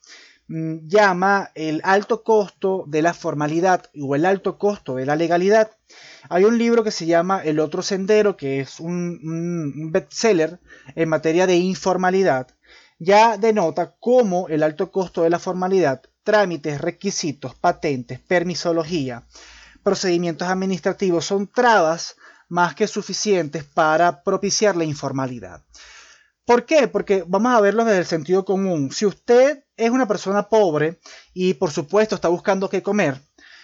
llama 0.88 1.52
el 1.56 1.82
alto 1.84 2.24
costo 2.24 2.84
de 2.88 3.02
la 3.02 3.14
formalidad 3.14 3.90
o 4.00 4.16
el 4.16 4.26
alto 4.26 4.58
costo 4.58 4.96
de 4.96 5.06
la 5.06 5.16
legalidad. 5.16 5.72
Hay 6.30 6.44
un 6.46 6.58
libro 6.58 6.84
que 6.84 6.92
se 6.92 7.06
llama 7.06 7.42
El 7.44 7.60
otro 7.60 7.82
sendero, 7.82 8.38
que 8.38 8.60
es 8.60 8.80
un, 8.80 9.20
un 9.24 9.92
bestseller 9.92 10.60
en 10.96 11.10
materia 11.10 11.48
de 11.48 11.58
informalidad. 11.58 12.48
Ya 13.00 13.38
denota 13.38 13.96
cómo 14.00 14.48
el 14.50 14.64
alto 14.64 14.92
costo 14.92 15.24
de 15.24 15.30
la 15.30 15.40
formalidad 15.40 16.02
trámites, 16.24 16.80
requisitos, 16.80 17.56
patentes, 17.56 18.20
permisología, 18.20 19.24
procedimientos 19.84 20.48
administrativos 20.48 21.26
son 21.26 21.48
trabas 21.48 22.16
más 22.48 22.76
que 22.76 22.88
suficientes 22.88 23.64
para 23.64 24.24
propiciar 24.24 24.76
la 24.76 24.84
informalidad. 24.84 25.64
¿Por 26.52 26.66
qué? 26.66 26.90
Porque 26.90 27.24
vamos 27.26 27.54
a 27.54 27.62
verlo 27.62 27.86
desde 27.86 28.00
el 28.00 28.06
sentido 28.06 28.44
común. 28.44 28.92
Si 28.92 29.06
usted 29.06 29.64
es 29.78 29.90
una 29.90 30.06
persona 30.06 30.50
pobre 30.50 31.00
y 31.34 31.54
por 31.54 31.72
supuesto 31.72 32.16
está 32.16 32.28
buscando 32.28 32.70
qué 32.70 32.84
comer, 32.84 33.22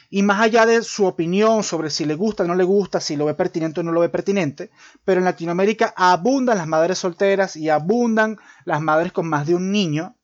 y 0.10 0.24
más 0.24 0.40
allá 0.40 0.66
de 0.66 0.82
su 0.84 1.06
opinión 1.06 1.64
sobre 1.64 1.90
si 1.90 2.06
le 2.06 2.16
gusta 2.16 2.44
o 2.44 2.48
no 2.48 2.56
le 2.56 2.64
gusta, 2.64 3.02
si 3.02 3.18
lo 3.18 3.26
ve 3.26 3.34
pertinente 3.34 3.82
o 3.82 3.84
no 3.84 3.92
lo 3.92 4.00
ve 4.00 4.08
pertinente, 4.08 4.72
pero 5.04 5.20
en 5.20 5.26
Latinoamérica 5.26 5.94
abundan 5.98 6.60
las 6.60 6.68
madres 6.68 7.00
solteras 7.00 7.58
y 7.58 7.68
abundan 7.68 8.38
las 8.64 8.80
madres 8.80 9.12
con 9.12 9.28
más 9.28 9.46
de 9.46 9.56
un 9.56 9.70
niño, 9.70 10.16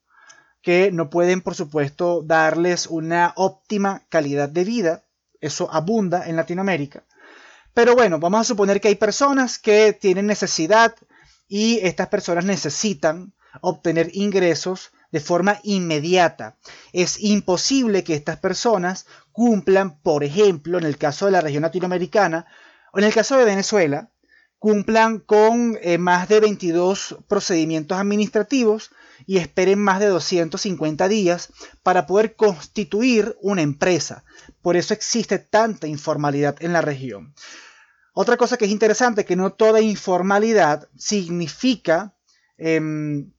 que 0.62 0.90
no 0.90 1.10
pueden, 1.10 1.42
por 1.42 1.54
supuesto, 1.54 2.22
darles 2.24 2.86
una 2.86 3.34
óptima 3.36 4.04
calidad 4.08 4.48
de 4.48 4.64
vida. 4.64 5.04
Eso 5.38 5.68
abunda 5.70 6.26
en 6.26 6.36
Latinoamérica. 6.36 7.02
Pero 7.74 7.94
bueno, 7.94 8.18
vamos 8.18 8.40
a 8.40 8.44
suponer 8.44 8.80
que 8.80 8.88
hay 8.88 8.94
personas 8.94 9.58
que 9.58 9.92
tienen 9.92 10.26
necesidad 10.26 10.94
y 11.48 11.80
estas 11.82 12.08
personas 12.08 12.44
necesitan 12.44 13.34
obtener 13.60 14.10
ingresos 14.12 14.92
de 15.12 15.20
forma 15.20 15.60
inmediata. 15.62 16.56
Es 16.92 17.20
imposible 17.20 18.02
que 18.02 18.14
estas 18.14 18.38
personas 18.38 19.06
cumplan, 19.32 19.98
por 20.00 20.24
ejemplo, 20.24 20.78
en 20.78 20.84
el 20.84 20.98
caso 20.98 21.26
de 21.26 21.32
la 21.32 21.40
región 21.40 21.62
latinoamericana 21.62 22.46
o 22.92 22.98
en 22.98 23.04
el 23.04 23.14
caso 23.14 23.36
de 23.36 23.44
Venezuela, 23.44 24.10
cumplan 24.58 25.18
con 25.18 25.78
eh, 25.82 25.98
más 25.98 26.28
de 26.28 26.40
22 26.40 27.18
procedimientos 27.28 27.98
administrativos 27.98 28.90
y 29.26 29.36
esperen 29.36 29.78
más 29.78 30.00
de 30.00 30.06
250 30.06 31.06
días 31.08 31.52
para 31.82 32.06
poder 32.06 32.34
constituir 32.34 33.36
una 33.42 33.62
empresa. 33.62 34.24
Por 34.62 34.76
eso 34.76 34.94
existe 34.94 35.38
tanta 35.38 35.86
informalidad 35.86 36.56
en 36.60 36.72
la 36.72 36.80
región. 36.80 37.34
Otra 38.14 38.36
cosa 38.36 38.56
que 38.56 38.64
es 38.64 38.70
interesante, 38.70 39.24
que 39.24 39.36
no 39.36 39.52
toda 39.52 39.80
informalidad 39.80 40.88
significa 40.96 42.14
em, 42.56 43.32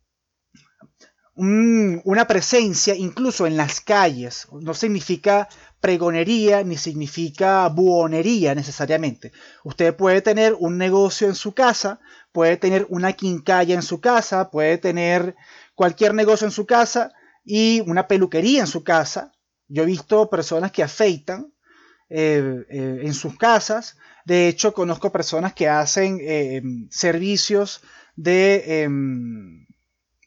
una 1.36 2.27
presencia 2.27 2.96
incluso 2.96 3.48
en 3.48 3.58
las 3.58 3.82
calles. 3.82 4.48
No 4.51 4.74
significa 4.74 5.50
pregonería 5.79 6.63
ni 6.63 6.77
significa 6.77 7.67
buonería 7.70 8.55
necesariamente. 8.55 9.32
Usted 9.63 9.96
puede 9.96 10.22
tener 10.22 10.55
un 10.58 10.77
negocio 10.77 11.27
en 11.27 11.36
su 11.36 11.53
casa, 11.53 12.00
puede 12.32 12.58
tener 12.58 12.86
una 12.89 13.13
quincalla 13.13 13.75
en 13.75 13.82
su 13.82 14.01
casa, 14.01 14.50
puede 14.50 14.77
tener 14.77 15.36
cualquier 15.74 16.13
negocio 16.13 16.46
en 16.48 16.51
su 16.51 16.65
casa 16.65 17.13
y 17.46 17.82
una 17.82 18.08
peluquería 18.08 18.62
en 18.62 18.67
su 18.67 18.84
casa. 18.84 19.32
Yo 19.67 19.84
he 19.84 19.86
visto 19.86 20.29
personas 20.29 20.72
que 20.72 20.84
afeitan 20.84 21.53
eh, 22.10 22.65
eh, 22.70 23.01
en 23.03 23.13
sus 23.13 23.38
casas. 23.38 23.98
De 24.25 24.48
hecho, 24.48 24.74
conozco 24.74 25.12
personas 25.12 25.53
que 25.53 25.70
hacen 25.70 26.20
eh, 26.22 26.62
servicios 26.89 27.82
de, 28.15 28.84
em, 28.84 29.65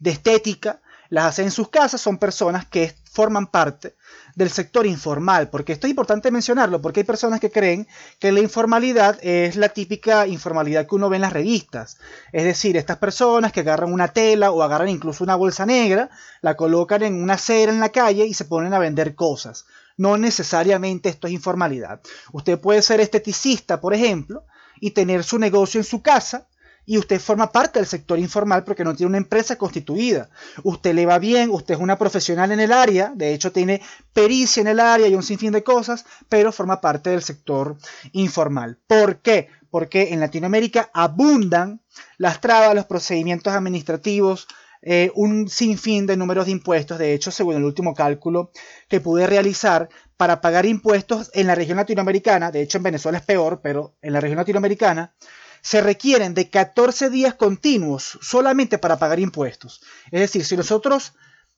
de 0.01 0.11
estética 0.11 0.81
las 1.09 1.27
hacen 1.27 1.47
en 1.47 1.51
sus 1.51 1.69
casas, 1.69 2.01
son 2.01 2.19
personas 2.19 2.67
que 2.67 2.95
forman 3.11 3.47
parte 3.47 3.97
del 4.35 4.51
sector 4.51 4.87
informal, 4.87 5.49
porque 5.49 5.73
esto 5.73 5.87
es 5.87 5.91
importante 5.91 6.31
mencionarlo, 6.31 6.81
porque 6.81 7.01
hay 7.01 7.05
personas 7.05 7.41
que 7.41 7.51
creen 7.51 7.89
que 8.19 8.31
la 8.31 8.41
informalidad 8.41 9.19
es 9.23 9.57
la 9.57 9.71
típica 9.71 10.27
informalidad 10.27 10.87
que 10.87 10.95
uno 10.95 11.09
ve 11.09 11.17
en 11.17 11.23
las 11.23 11.33
revistas, 11.33 11.99
es 12.33 12.45
decir, 12.45 12.77
estas 12.77 12.99
personas 12.99 13.53
que 13.53 13.61
agarran 13.61 13.93
una 13.93 14.09
tela 14.09 14.51
o 14.53 14.63
agarran 14.63 14.91
incluso 14.91 15.25
una 15.25 15.35
bolsa 15.35 15.67
negra, 15.67 16.11
la 16.43 16.57
colocan 16.57 17.03
en 17.03 17.21
una 17.21 17.35
acera 17.35 17.73
en 17.73 17.81
la 17.81 17.89
calle 17.89 18.27
y 18.27 18.35
se 18.35 18.45
ponen 18.45 18.75
a 18.75 18.79
vender 18.79 19.15
cosas. 19.15 19.67
No 19.99 20.17
necesariamente 20.17 21.11
esto 21.11 21.27
es 21.27 21.35
informalidad. 21.35 22.01
Usted 22.33 22.59
puede 22.59 22.81
ser 22.81 23.01
esteticista, 23.01 23.83
por 23.83 23.93
ejemplo, 23.93 24.47
y 24.81 24.93
tener 24.93 25.25
su 25.25 25.39
negocio 25.39 25.79
en 25.79 25.85
su 25.85 26.01
casa, 26.01 26.49
y 26.89 26.97
usted 26.97 27.21
forma 27.21 27.53
parte 27.53 27.79
del 27.79 27.87
sector 27.87 28.19
informal 28.19 28.65
porque 28.65 28.83
no 28.83 28.97
tiene 28.97 29.09
una 29.09 29.19
empresa 29.19 29.57
constituida. 29.57 30.31
Usted 30.63 30.95
le 30.95 31.05
va 31.05 31.19
bien, 31.19 31.51
usted 31.51 31.75
es 31.75 31.81
una 31.81 31.99
profesional 31.99 32.51
en 32.51 32.61
el 32.61 32.73
área, 32.73 33.13
de 33.15 33.35
hecho 33.35 33.53
tiene 33.53 33.83
pericia 34.15 34.63
en 34.63 34.69
el 34.69 34.81
área 34.81 35.07
y 35.07 35.15
un 35.15 35.23
sinfín 35.23 35.53
de 35.53 35.63
cosas, 35.63 36.07
pero 36.31 36.51
forma 36.51 36.81
parte 36.81 37.11
del 37.11 37.23
sector 37.23 37.77
informal. 38.13 38.79
¿Por 38.87 39.21
qué? 39.21 39.49
Porque 39.69 40.15
en 40.15 40.21
Latinoamérica 40.21 40.89
abundan 40.95 41.83
las 42.17 42.41
trabas, 42.41 42.75
los 42.75 42.87
procedimientos 42.87 43.53
administrativos, 43.53 44.49
eh, 44.83 45.11
un 45.15 45.49
sinfín 45.49 46.07
de 46.07 46.17
números 46.17 46.47
de 46.47 46.53
impuestos. 46.53 46.99
De 46.99 47.15
hecho, 47.15 47.31
según 47.31 47.57
el 47.57 47.65
último 47.65 47.95
cálculo 47.95 48.51
que 48.89 49.01
pude 49.01 49.27
realizar, 49.27 49.89
para 50.19 50.41
pagar 50.41 50.67
impuestos 50.67 51.31
en 51.33 51.47
la 51.47 51.55
región 51.55 51.77
latinoamericana, 51.77 52.51
de 52.51 52.61
hecho 52.61 52.79
en 52.79 52.83
Venezuela 52.83 53.19
es 53.19 53.25
peor, 53.25 53.61
pero 53.63 53.95
en 54.03 54.13
la 54.13 54.21
región 54.21 54.37
latinoamericana, 54.37 55.15
se 55.63 55.81
requieren 55.81 56.35
de 56.35 56.51
14 56.51 57.09
días 57.09 57.35
continuos 57.35 58.19
solamente 58.21 58.79
para 58.79 58.99
pagar 58.99 59.21
impuestos. 59.21 59.81
Es 60.11 60.21
decir, 60.21 60.45
si 60.45 60.57
nosotros, 60.57 61.15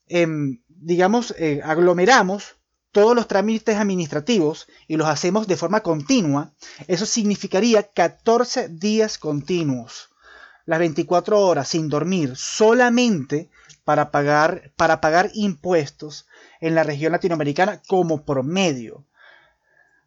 em, 0.07 0.61
digamos, 0.67 1.33
eh, 1.37 1.59
aglomeramos 1.63 2.55
todos 2.91 3.15
los 3.15 3.27
trámites 3.27 3.77
administrativos 3.77 4.67
y 4.87 4.97
los 4.97 5.07
hacemos 5.07 5.47
de 5.47 5.57
forma 5.57 5.81
continua, 5.81 6.53
eso 6.87 7.05
significaría 7.07 7.83
14 7.83 8.69
días 8.69 9.17
continuos, 9.17 10.10
las 10.65 10.79
24 10.79 11.39
horas 11.39 11.67
sin 11.67 11.89
dormir, 11.89 12.35
solamente 12.35 13.49
para 13.83 14.11
pagar, 14.11 14.71
para 14.75 15.01
pagar 15.01 15.31
impuestos 15.33 16.27
en 16.59 16.75
la 16.75 16.83
región 16.83 17.11
latinoamericana 17.11 17.81
como 17.87 18.23
promedio. 18.23 19.05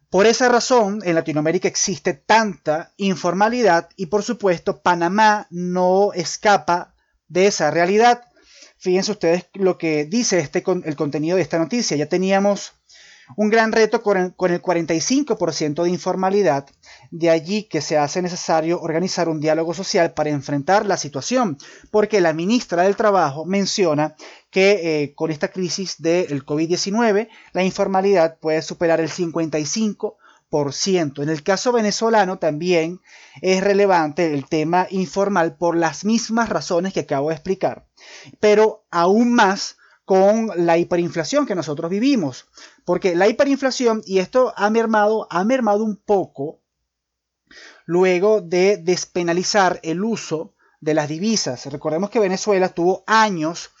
Por 0.09 0.27
esa 0.27 0.47
razón, 0.47 1.01
en 1.03 1.15
Latinoamérica 1.15 1.67
existe 1.67 2.13
tanta 2.13 2.93
informalidad 2.97 3.89
y 3.97 4.05
por 4.05 4.23
supuesto 4.23 4.81
Panamá 4.81 5.47
no 5.49 6.13
escapa 6.13 6.95
de 7.27 7.47
esa 7.47 7.69
realidad. 7.71 8.23
Fíjense 8.77 9.11
ustedes 9.11 9.45
lo 9.53 9.77
que 9.77 10.05
dice 10.05 10.39
este, 10.39 10.63
el 10.85 10.95
contenido 10.95 11.35
de 11.35 11.41
esta 11.41 11.57
noticia. 11.57 11.97
Ya 11.97 12.07
teníamos 12.07 12.73
un 13.35 13.49
gran 13.49 13.71
reto 13.71 14.01
con 14.01 14.17
el, 14.17 14.35
45% 14.35 15.83
de 15.83 15.89
informalidad, 15.89 16.67
de 17.11 17.29
allí 17.29 17.63
que 17.63 17.81
se 17.81 17.97
hace 17.97 18.21
necesario 18.21 18.79
organizar 18.81 19.29
un 19.29 19.39
diálogo 19.39 19.73
social 19.73 20.13
para 20.13 20.29
enfrentar 20.29 20.85
la 20.85 20.97
situación, 20.97 21.57
porque 21.91 22.21
la 22.21 22.33
ministra 22.33 22.83
del 22.83 22.95
Trabajo 22.95 23.45
menciona 23.45 24.15
que 24.49 25.03
eh, 25.03 25.15
con 25.15 25.31
esta 25.31 25.47
crisis 25.49 25.95
del 26.01 26.45
COVID-19 26.45 27.29
la 27.53 27.63
informalidad 27.63 28.37
puede 28.39 28.61
superar 28.61 29.01
el 29.01 29.09
55%. 29.09 30.15
En 31.21 31.29
el 31.29 31.43
caso 31.43 31.73
venezolano 31.73 32.39
también 32.39 33.01
es 33.41 33.61
relevante 33.61 34.33
el 34.33 34.45
tema 34.45 34.87
informal 34.89 35.57
por 35.57 35.75
las 35.75 36.05
mismas 36.05 36.47
razones 36.47 36.93
que 36.93 37.01
acabo 37.01 37.27
de 37.27 37.35
explicar, 37.35 37.85
pero 38.39 38.85
aún 38.89 39.33
más 39.33 39.75
con 40.05 40.51
la 40.55 40.77
hiperinflación 40.77 41.45
que 41.45 41.55
nosotros 41.55 41.89
vivimos. 41.89 42.47
Porque 42.85 43.15
la 43.15 43.27
hiperinflación, 43.27 44.03
y 44.05 44.19
esto 44.19 44.53
ha 44.55 44.69
mermado, 44.69 45.27
ha 45.29 45.43
mermado 45.43 45.83
un 45.83 45.97
poco 45.97 46.61
luego 47.85 48.41
de 48.41 48.77
despenalizar 48.77 49.79
el 49.83 50.03
uso 50.03 50.53
de 50.79 50.93
las 50.93 51.09
divisas. 51.09 51.65
Recordemos 51.65 52.09
que 52.09 52.19
Venezuela 52.19 52.69
tuvo 52.69 53.03
años 53.07 53.71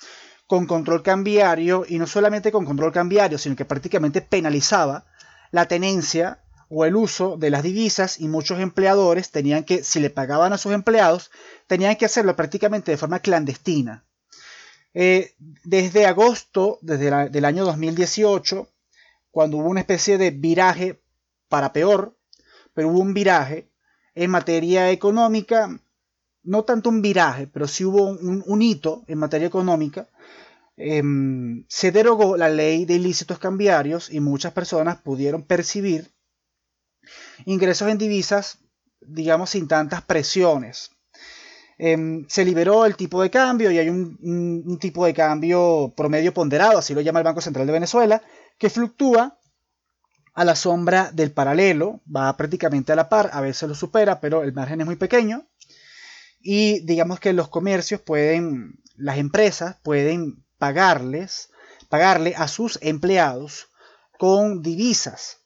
con 0.47 0.67
control 0.67 1.03
cambiario 1.03 1.85
y 1.87 1.97
no 1.97 2.07
solamente 2.07 2.51
con 2.51 2.65
control 2.65 2.91
cambiario, 2.91 3.37
sino 3.37 3.55
que 3.55 3.65
prácticamente 3.65 4.21
penalizaba 4.21 5.05
la 5.51 5.67
tenencia 5.67 6.39
o 6.69 6.85
el 6.85 6.95
uso 6.95 7.37
de 7.37 7.51
las 7.51 7.63
divisas 7.63 8.19
y 8.19 8.27
muchos 8.27 8.59
empleadores 8.59 9.31
tenían 9.31 9.63
que, 9.63 9.83
si 9.83 9.99
le 9.99 10.09
pagaban 10.09 10.53
a 10.53 10.57
sus 10.57 10.73
empleados, 10.73 11.31
tenían 11.67 11.95
que 11.95 12.05
hacerlo 12.05 12.35
prácticamente 12.35 12.91
de 12.91 12.97
forma 12.97 13.19
clandestina. 13.19 14.03
Eh, 14.93 15.35
desde 15.63 16.05
agosto 16.05 16.79
desde 16.81 17.29
del 17.29 17.45
año 17.45 17.65
2018, 17.65 18.67
cuando 19.35 19.57
hubo 19.57 19.67
una 19.67 19.81
especie 19.81 20.17
de 20.17 20.31
viraje 20.31 21.01
para 21.49 21.73
peor, 21.73 22.17
pero 22.73 22.87
hubo 22.87 22.99
un 22.99 23.13
viraje 23.13 23.69
en 24.13 24.31
materia 24.31 24.91
económica, 24.91 25.77
no 26.43 26.63
tanto 26.63 26.87
un 26.87 27.01
viraje, 27.01 27.45
pero 27.45 27.67
sí 27.67 27.83
hubo 27.83 28.05
un, 28.05 28.61
hito 28.61 29.03
en 29.07 29.17
materia 29.17 29.45
económica, 29.45 30.07
em, 30.77 31.65
se 31.67 31.91
derogó 31.91 32.37
la 32.37 32.47
ley 32.47 32.85
de 32.85 32.93
ilícitos 32.93 33.37
cambiarios 33.37 34.09
y 34.09 34.21
muchas 34.21 34.53
personas 34.53 35.01
pudieron 35.01 35.43
percibir 35.43 36.13
ingresos 37.45 37.89
en 37.89 37.97
divisas, 37.97 38.59
digamos, 39.01 39.49
sin 39.49 39.67
tantas 39.67 40.01
presiones. 40.01 40.91
Em, 41.77 42.25
se 42.29 42.45
liberó 42.45 42.85
el 42.85 42.95
tipo 42.95 43.21
de 43.21 43.29
cambio 43.29 43.69
y 43.69 43.79
hay 43.79 43.89
un, 43.89 44.77
tipo 44.79 45.05
de 45.05 45.13
cambio 45.13 45.93
promedio 45.97 46.33
ponderado, 46.33 46.77
así 46.77 46.93
lo 46.93 47.01
llama 47.01 47.19
el 47.19 47.25
Banco 47.25 47.41
Central 47.41 47.67
de 47.67 47.73
Venezuela, 47.73 48.21
que 48.57 48.69
fluctúa 48.69 49.39
a 50.33 50.45
la 50.45 50.55
sombra 50.55 51.11
del 51.11 51.31
paralelo, 51.31 52.01
va 52.13 52.35
prácticamente 52.35 52.91
a 52.91 52.95
la 52.95 53.09
par, 53.09 53.29
a 53.33 53.41
veces 53.41 53.69
lo 53.69 53.75
supera, 53.75 54.19
pero 54.19 54.43
el 54.43 54.53
margen 54.53 54.81
es 54.81 54.85
muy 54.85 54.95
pequeño. 54.95 55.47
Y 56.39 56.85
digamos 56.85 57.19
que 57.19 57.33
los 57.33 57.47
comercios 57.47 58.01
pueden, 58.01 58.81
las 58.95 59.17
empresas 59.17 59.77
pueden 59.83 60.45
pagarles, 60.57 61.49
pagarle 61.89 62.35
a 62.35 62.47
sus 62.47 62.77
empleados 62.81 63.69
con 64.19 64.61
divisas. 64.61 65.39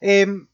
Em, 0.00 0.48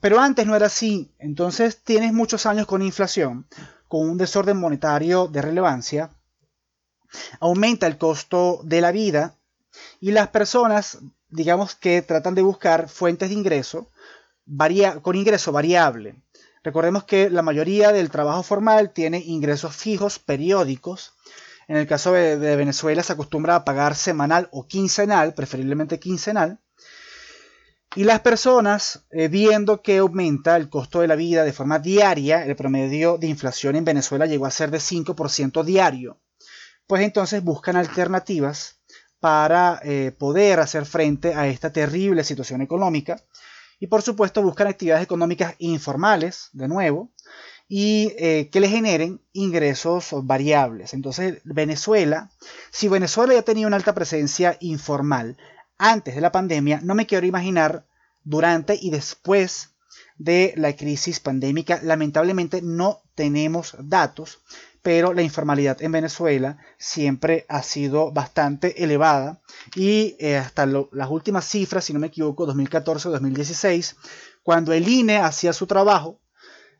pero 0.00 0.20
antes 0.20 0.46
no 0.46 0.56
era 0.56 0.66
así, 0.66 1.14
entonces 1.18 1.82
tienes 1.82 2.12
muchos 2.12 2.46
años 2.46 2.66
con 2.66 2.82
inflación 2.82 3.46
con 3.92 4.08
un 4.08 4.16
desorden 4.16 4.56
monetario 4.56 5.28
de 5.28 5.42
relevancia, 5.42 6.08
aumenta 7.40 7.86
el 7.86 7.98
costo 7.98 8.62
de 8.64 8.80
la 8.80 8.90
vida 8.90 9.36
y 10.00 10.12
las 10.12 10.28
personas, 10.28 10.96
digamos 11.32 11.74
que 11.74 12.02
tratan 12.02 12.34
de 12.34 12.42
buscar 12.42 12.88
fuentes 12.88 13.28
de 13.30 13.34
ingreso 13.34 13.88
con 15.02 15.16
ingreso 15.16 15.52
variable. 15.52 16.16
Recordemos 16.62 17.04
que 17.04 17.30
la 17.30 17.42
mayoría 17.42 17.92
del 17.92 18.10
trabajo 18.10 18.42
formal 18.42 18.92
tiene 18.92 19.18
ingresos 19.18 19.74
fijos 19.74 20.18
periódicos. 20.18 21.14
En 21.68 21.76
el 21.76 21.86
caso 21.86 22.12
de, 22.12 22.56
Venezuela 22.56 23.02
se 23.02 23.14
acostumbra 23.14 23.56
a 23.56 23.64
pagar 23.64 23.96
semanal 23.96 24.48
o 24.52 24.66
quincenal, 24.66 25.34
preferiblemente 25.34 25.98
quincenal. 25.98 26.60
Y 27.94 28.04
las 28.04 28.20
personas, 28.20 29.04
eh, 29.10 29.28
viendo 29.28 29.82
que 29.82 29.98
aumenta 29.98 30.56
el 30.56 30.68
costo 30.68 31.00
de 31.00 31.08
la 31.08 31.16
vida 31.16 31.44
de 31.44 31.52
forma 31.52 31.78
diaria, 31.78 32.44
el 32.44 32.56
promedio 32.56 33.18
de 33.18 33.26
inflación 33.26 33.76
en 33.76 33.84
Venezuela 33.84 34.26
llegó 34.26 34.46
a 34.46 34.50
ser 34.50 34.70
de 34.70 34.78
5% 34.78 35.62
diario, 35.62 36.18
pues 36.86 37.02
entonces 37.02 37.42
buscan 37.42 37.76
alternativas 37.76 38.81
para 39.22 39.80
eh, 39.84 40.10
poder 40.10 40.58
hacer 40.58 40.84
frente 40.84 41.32
a 41.32 41.46
esta 41.46 41.72
terrible 41.72 42.24
situación 42.24 42.60
económica. 42.60 43.22
Y 43.78 43.86
por 43.86 44.02
supuesto 44.02 44.42
buscan 44.42 44.66
actividades 44.66 45.04
económicas 45.04 45.54
informales, 45.58 46.48
de 46.52 46.66
nuevo, 46.66 47.12
y 47.68 48.14
eh, 48.18 48.50
que 48.50 48.58
le 48.58 48.68
generen 48.68 49.20
ingresos 49.32 50.08
variables. 50.24 50.92
Entonces, 50.92 51.40
Venezuela, 51.44 52.32
si 52.72 52.88
Venezuela 52.88 53.34
ya 53.34 53.42
tenía 53.42 53.68
una 53.68 53.76
alta 53.76 53.94
presencia 53.94 54.56
informal, 54.58 55.36
antes 55.78 56.16
de 56.16 56.20
la 56.20 56.32
pandemia, 56.32 56.80
no 56.82 56.96
me 56.96 57.06
quiero 57.06 57.24
imaginar 57.24 57.86
durante 58.24 58.76
y 58.80 58.90
después 58.90 59.71
de 60.16 60.54
la 60.56 60.74
crisis 60.76 61.20
pandémica. 61.20 61.80
Lamentablemente 61.82 62.62
no 62.62 63.02
tenemos 63.14 63.76
datos, 63.78 64.40
pero 64.82 65.14
la 65.14 65.22
informalidad 65.22 65.80
en 65.82 65.92
Venezuela 65.92 66.58
siempre 66.78 67.46
ha 67.48 67.62
sido 67.62 68.12
bastante 68.12 68.82
elevada 68.82 69.40
y 69.76 70.16
eh, 70.18 70.36
hasta 70.36 70.66
las 70.66 71.10
últimas 71.10 71.44
cifras, 71.44 71.84
si 71.84 71.92
no 71.92 72.00
me 72.00 72.08
equivoco, 72.08 72.46
2014-2016, 72.46 73.96
cuando 74.42 74.72
el 74.72 74.88
INE 74.88 75.18
hacía 75.18 75.52
su 75.52 75.66
trabajo, 75.66 76.18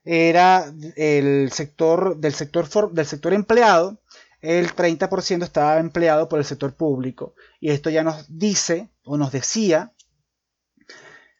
era 0.04 0.72
el 0.96 1.52
sector 1.52 2.16
del 2.16 2.34
sector, 2.34 2.92
del 2.92 3.06
sector 3.06 3.32
empleado, 3.32 4.00
el 4.40 4.74
30% 4.74 5.44
estaba 5.44 5.78
empleado 5.78 6.28
por 6.28 6.40
el 6.40 6.44
sector 6.44 6.74
público. 6.74 7.34
Y 7.60 7.70
esto 7.70 7.88
ya 7.90 8.02
nos 8.02 8.26
dice 8.28 8.90
o 9.04 9.16
nos 9.16 9.30
decía 9.30 9.92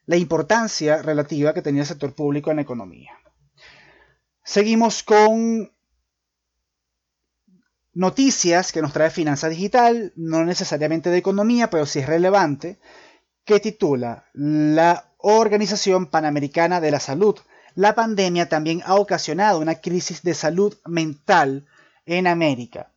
la 0.05 0.17
importancia 0.17 1.01
relativa 1.01 1.53
que 1.53 1.61
tenía 1.61 1.81
el 1.81 1.87
sector 1.87 2.13
público 2.13 2.49
en 2.49 2.57
la 2.57 2.63
economía. 2.63 3.11
Seguimos 4.43 5.03
con 5.03 5.71
noticias 7.93 8.71
que 8.71 8.81
nos 8.81 8.93
trae 8.93 9.09
Finanza 9.09 9.49
Digital, 9.49 10.11
no 10.15 10.43
necesariamente 10.43 11.09
de 11.09 11.17
economía, 11.17 11.69
pero 11.69 11.85
sí 11.85 11.99
es 11.99 12.07
relevante, 12.07 12.79
que 13.45 13.59
titula 13.59 14.25
La 14.33 15.11
Organización 15.17 16.07
Panamericana 16.07 16.81
de 16.81 16.91
la 16.91 16.99
Salud. 16.99 17.39
La 17.75 17.95
pandemia 17.95 18.49
también 18.49 18.81
ha 18.85 18.95
ocasionado 18.95 19.59
una 19.59 19.75
crisis 19.75 20.21
de 20.23 20.33
salud 20.33 20.77
mental 20.85 21.65
en 22.05 22.27
América. 22.27 22.92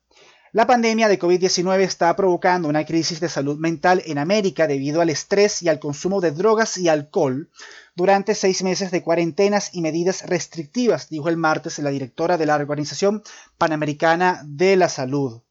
La 0.56 0.66
pandemia 0.66 1.08
de 1.08 1.18
COVID-19 1.18 1.82
está 1.82 2.16
provocando 2.16 2.66
una 2.66 2.86
crisis 2.86 3.20
de 3.20 3.28
salud 3.28 3.58
mental 3.58 4.02
en 4.06 4.16
América 4.16 4.66
debido 4.66 5.02
al 5.02 5.10
estrés 5.10 5.60
y 5.60 5.68
al 5.68 5.78
consumo 5.78 6.22
de 6.22 6.30
drogas 6.30 6.78
y 6.78 6.88
alcohol 6.88 7.50
durante 7.94 8.34
seis 8.34 8.62
meses 8.62 8.90
de 8.90 9.02
cuarentenas 9.02 9.74
y 9.74 9.82
medidas 9.82 10.24
restrictivas, 10.26 11.10
dijo 11.10 11.28
el 11.28 11.36
martes 11.36 11.78
la 11.80 11.90
directora 11.90 12.38
de 12.38 12.46
la 12.46 12.54
Organización 12.54 13.22
Panamericana 13.58 14.40
de 14.46 14.76
la 14.76 14.88
Salud. 14.88 15.42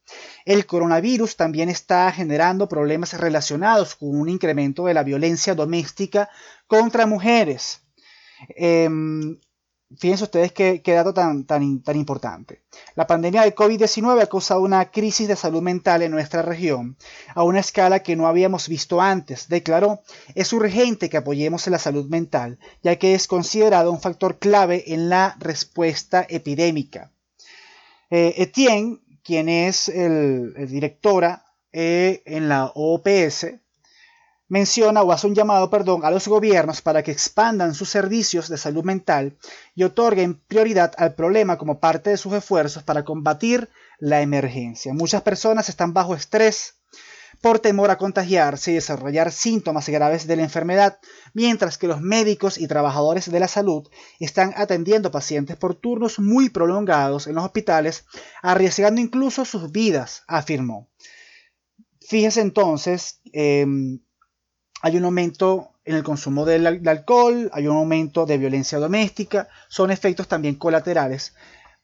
El 0.44 0.66
coronavirus 0.66 1.36
también 1.36 1.68
está 1.68 2.10
generando 2.10 2.68
problemas 2.68 3.12
relacionados 3.12 3.94
con 3.94 4.08
un 4.08 4.28
incremento 4.28 4.86
de 4.86 4.94
la 4.94 5.04
violencia 5.04 5.54
doméstica 5.54 6.28
contra 6.66 7.06
mujeres. 7.06 7.80
Em, 8.48 9.38
Fíjense 9.98 10.24
ustedes 10.24 10.50
qué, 10.50 10.82
dato 10.84 11.14
tan, 11.14 11.44
tan, 11.44 11.80
tan 11.80 11.96
importante. 11.96 12.62
La 12.96 13.06
pandemia 13.06 13.42
de 13.42 13.54
COVID-19 13.54 14.20
ha 14.20 14.26
causado 14.26 14.60
una 14.62 14.90
crisis 14.90 15.28
de 15.28 15.36
salud 15.36 15.62
mental 15.62 16.02
en 16.02 16.10
nuestra 16.10 16.42
región 16.42 16.96
a 17.36 17.44
una 17.44 17.60
escala 17.60 18.00
que 18.00 18.16
no 18.16 18.26
habíamos 18.26 18.68
visto 18.68 19.00
antes, 19.00 19.48
declaró. 19.48 20.02
Es 20.34 20.52
urgente 20.52 21.08
que 21.08 21.18
apoyemos 21.18 21.68
la 21.68 21.78
salud 21.78 22.08
mental, 22.08 22.58
ya 22.82 22.96
que 22.96 23.14
es 23.14 23.28
considerado 23.28 23.92
un 23.92 24.00
factor 24.00 24.40
clave 24.40 24.92
en 24.92 25.08
la 25.08 25.36
respuesta 25.38 26.26
epidémica. 26.28 27.12
Eh, 28.10 28.34
Etienne, 28.38 28.98
quien 29.22 29.48
es 29.48 29.88
el, 29.88 30.52
directora 30.68 31.44
eh, 31.72 32.22
en 32.26 32.48
la 32.48 32.72
OPS, 32.74 33.46
menciona 34.48 35.02
o 35.02 35.12
hace 35.12 35.26
un 35.26 35.34
llamado, 35.34 35.70
perdón, 35.70 36.04
a 36.04 36.10
los 36.10 36.28
gobiernos 36.28 36.82
para 36.82 37.02
que 37.02 37.10
expandan 37.10 37.74
sus 37.74 37.90
servicios 37.90 38.48
de 38.48 38.58
salud 38.58 38.84
mental 38.84 39.36
y 39.74 39.84
otorguen 39.84 40.40
prioridad 40.46 40.92
al 40.98 41.14
problema 41.14 41.58
como 41.58 41.80
parte 41.80 42.10
de 42.10 42.16
sus 42.16 42.32
esfuerzos 42.32 42.82
para 42.82 43.04
combatir 43.04 43.68
la 43.98 44.20
emergencia. 44.20 44.92
Muchas 44.92 45.22
personas 45.22 45.68
están 45.68 45.92
bajo 45.92 46.14
estrés 46.14 46.74
por 47.40 47.58
temor 47.58 47.90
a 47.90 47.98
contagiarse 47.98 48.70
y 48.70 48.74
desarrollar 48.74 49.30
síntomas 49.30 49.88
graves 49.88 50.26
de 50.26 50.36
la 50.36 50.42
enfermedad, 50.42 50.98
mientras 51.34 51.76
que 51.78 51.86
los 51.86 52.00
médicos 52.00 52.58
y 52.58 52.66
trabajadores 52.66 53.30
de 53.30 53.40
la 53.40 53.48
salud 53.48 53.88
están 54.18 54.54
atendiendo 54.56 55.10
pacientes 55.10 55.56
por 55.56 55.74
turnos 55.74 56.18
muy 56.18 56.48
prolongados 56.48 57.26
en 57.26 57.34
los 57.34 57.44
hospitales, 57.44 58.06
arriesgando 58.42 59.00
incluso 59.00 59.44
sus 59.44 59.70
vidas, 59.70 60.22
afirmó. 60.26 60.88
Fíjese 62.00 62.40
entonces 62.40 63.20
em, 63.32 63.98
hay 64.82 64.96
un 64.96 65.04
aumento 65.04 65.70
en 65.84 65.96
el 65.96 66.02
consumo 66.02 66.44
del, 66.44 66.66
alcohol, 66.88 67.50
hay 67.52 67.66
un 67.68 67.76
aumento 67.76 68.26
de 68.26 68.38
violencia 68.38 68.78
doméstica, 68.78 69.48
son 69.68 69.90
efectos 69.90 70.28
también 70.28 70.56
colaterales 70.56 71.34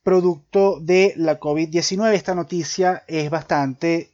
producto 0.02 0.80
de 0.80 1.14
la 1.16 1.38
COVID-19. 1.38 2.12
Esta 2.12 2.34
noticia 2.34 3.04
es 3.06 3.30
bastante, 3.30 4.10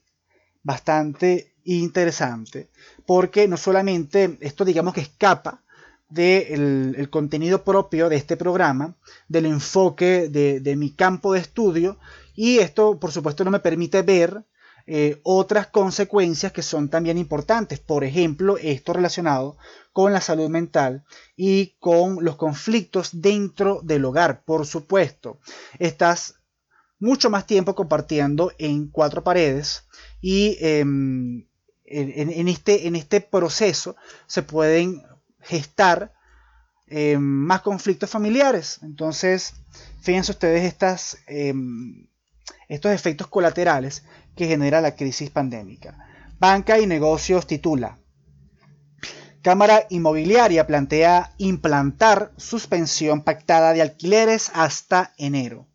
bastante 0.62 1.54
interesante 1.64 2.68
porque 3.06 3.48
no 3.48 3.56
solamente 3.56 4.38
esto 4.40 4.64
digamos 4.64 4.94
que 4.94 5.00
escapa 5.00 5.62
del 6.08 7.08
contenido 7.10 7.64
propio 7.64 8.08
de 8.08 8.16
este 8.16 8.36
programa, 8.36 8.94
del 9.28 9.46
enfoque 9.46 10.28
de, 10.28 10.60
de 10.60 10.76
mi 10.76 10.90
campo 10.92 11.32
de 11.32 11.40
estudio 11.40 11.98
y 12.34 12.58
esto 12.58 12.98
por 12.98 13.12
supuesto 13.12 13.44
no 13.44 13.50
me 13.50 13.60
permite 13.60 14.02
ver 14.02 14.44
eh, 14.90 15.20
otras 15.22 15.66
consecuencias 15.66 16.50
que 16.50 16.62
son 16.62 16.88
también 16.88 17.18
importantes. 17.18 17.78
Por 17.78 18.04
ejemplo, 18.04 18.56
esto 18.56 18.94
relacionado 18.94 19.58
con 19.92 20.14
la 20.14 20.22
salud 20.22 20.48
mental 20.48 21.04
y 21.36 21.74
con 21.78 22.24
los 22.24 22.36
conflictos 22.36 23.20
dentro 23.20 23.80
del 23.82 24.06
hogar. 24.06 24.44
Por 24.46 24.64
supuesto, 24.64 25.40
estás 25.78 26.36
mucho 26.98 27.28
más 27.28 27.46
tiempo 27.46 27.74
compartiendo 27.74 28.50
en 28.56 28.88
cuatro 28.88 29.22
paredes 29.22 29.84
y 30.22 30.56
em, 30.58 31.46
en, 31.84 32.48
este, 32.48 32.86
en 32.86 32.96
este 32.96 33.20
proceso 33.20 33.94
se 34.26 34.42
pueden 34.42 35.02
gestar 35.42 36.14
em, 36.86 37.20
más 37.20 37.60
conflictos 37.60 38.08
familiares. 38.08 38.78
Entonces, 38.80 39.52
fíjense 40.00 40.32
ustedes 40.32 41.18
em, 41.26 42.06
estos 42.68 42.92
efectos 42.92 43.26
colaterales 43.26 44.02
que 44.38 44.46
genera 44.46 44.80
la 44.80 44.94
crisis 44.94 45.30
pandémica. 45.30 45.98
Banca 46.38 46.78
y 46.78 46.86
negocios 46.86 47.48
titula. 47.48 47.98
Cámara 49.42 49.86
Inmobiliaria 49.90 50.64
plantea 50.64 51.32
implantar 51.38 52.32
suspensión 52.36 53.24
pactada 53.24 53.72
de 53.72 53.82
alquileres 53.82 54.52
hasta 54.54 55.12
enero. 55.18 55.66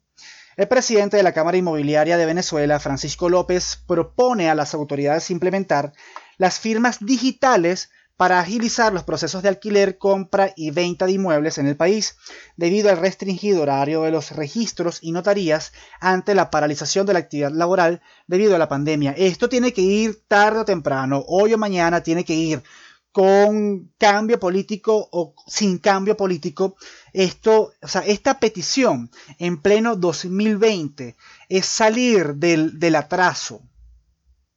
El 0.55 0.69
presidente 0.69 1.17
de 1.17 1.23
la 1.23 1.33
Cámara 1.33 1.57
Inmobiliaria 1.57 2.15
de 2.15 2.25
Venezuela, 2.25 2.79
Francisco 2.79 3.27
López, 3.27 3.83
propone 3.85 4.49
a 4.49 4.55
las 4.55 4.73
autoridades 4.73 5.29
implementar 5.29 5.91
las 6.37 6.59
firmas 6.59 7.05
digitales 7.05 7.89
para 8.23 8.39
agilizar 8.39 8.93
los 8.93 9.03
procesos 9.03 9.43
de 9.43 9.49
alquiler, 9.49 9.97
compra 9.97 10.53
y 10.55 10.71
venta 10.71 11.05
de 11.05 11.11
inmuebles 11.11 11.57
en 11.57 11.67
el 11.67 11.75
país, 11.75 12.15
debido 12.55 12.89
al 12.89 12.95
restringido 12.95 13.63
horario 13.63 14.03
de 14.03 14.11
los 14.11 14.31
registros 14.31 14.99
y 15.01 15.11
notarías 15.11 15.73
ante 15.99 16.33
la 16.33 16.49
paralización 16.49 17.05
de 17.05 17.11
la 17.11 17.19
actividad 17.19 17.51
laboral 17.51 18.01
debido 18.25 18.55
a 18.55 18.59
la 18.59 18.69
pandemia. 18.69 19.11
Esto 19.11 19.49
tiene 19.49 19.73
que 19.73 19.81
ir 19.81 20.23
tarde 20.25 20.61
o 20.61 20.63
temprano, 20.63 21.25
hoy 21.27 21.53
o 21.53 21.57
mañana 21.57 22.01
tiene 22.01 22.23
que 22.23 22.33
ir 22.33 22.63
con 23.11 23.91
cambio 23.97 24.39
político 24.39 25.09
o 25.11 25.35
sin 25.45 25.77
cambio 25.79 26.15
político. 26.15 26.77
Esto, 27.11 27.73
o 27.81 27.87
sea, 27.89 28.03
esta 28.05 28.39
petición 28.39 29.11
en 29.37 29.61
pleno 29.61 29.97
2020 29.97 31.17
es 31.49 31.65
salir 31.65 32.35
del, 32.35 32.79
del 32.79 32.95
atraso. 32.95 33.63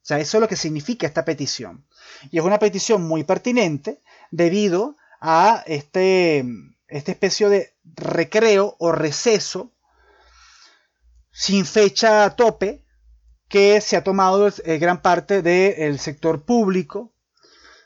Sea, 0.07 0.19
eso 0.19 0.37
es 0.37 0.41
lo 0.41 0.47
que 0.47 0.55
significa 0.55 1.05
esta 1.05 1.25
petición. 1.25 1.85
Y 2.31 2.37
es 2.37 2.43
una 2.45 2.59
petición 2.59 3.05
muy 3.05 3.25
pertinente 3.25 4.01
debido 4.31 4.95
a 5.19 5.65
este, 5.67 6.45
esta 6.87 7.11
especie 7.11 7.49
de 7.49 7.73
recreo 7.83 8.77
o 8.79 8.93
receso 8.93 9.73
sin 11.29 11.65
fecha 11.65 12.23
a 12.23 12.37
tope 12.37 12.85
que 13.49 13.81
se 13.81 13.97
ha 13.97 14.03
tomado 14.05 14.47
eh, 14.47 14.77
gran 14.77 15.01
parte 15.01 15.41
del 15.41 15.99
sector 15.99 16.45
público. 16.45 17.13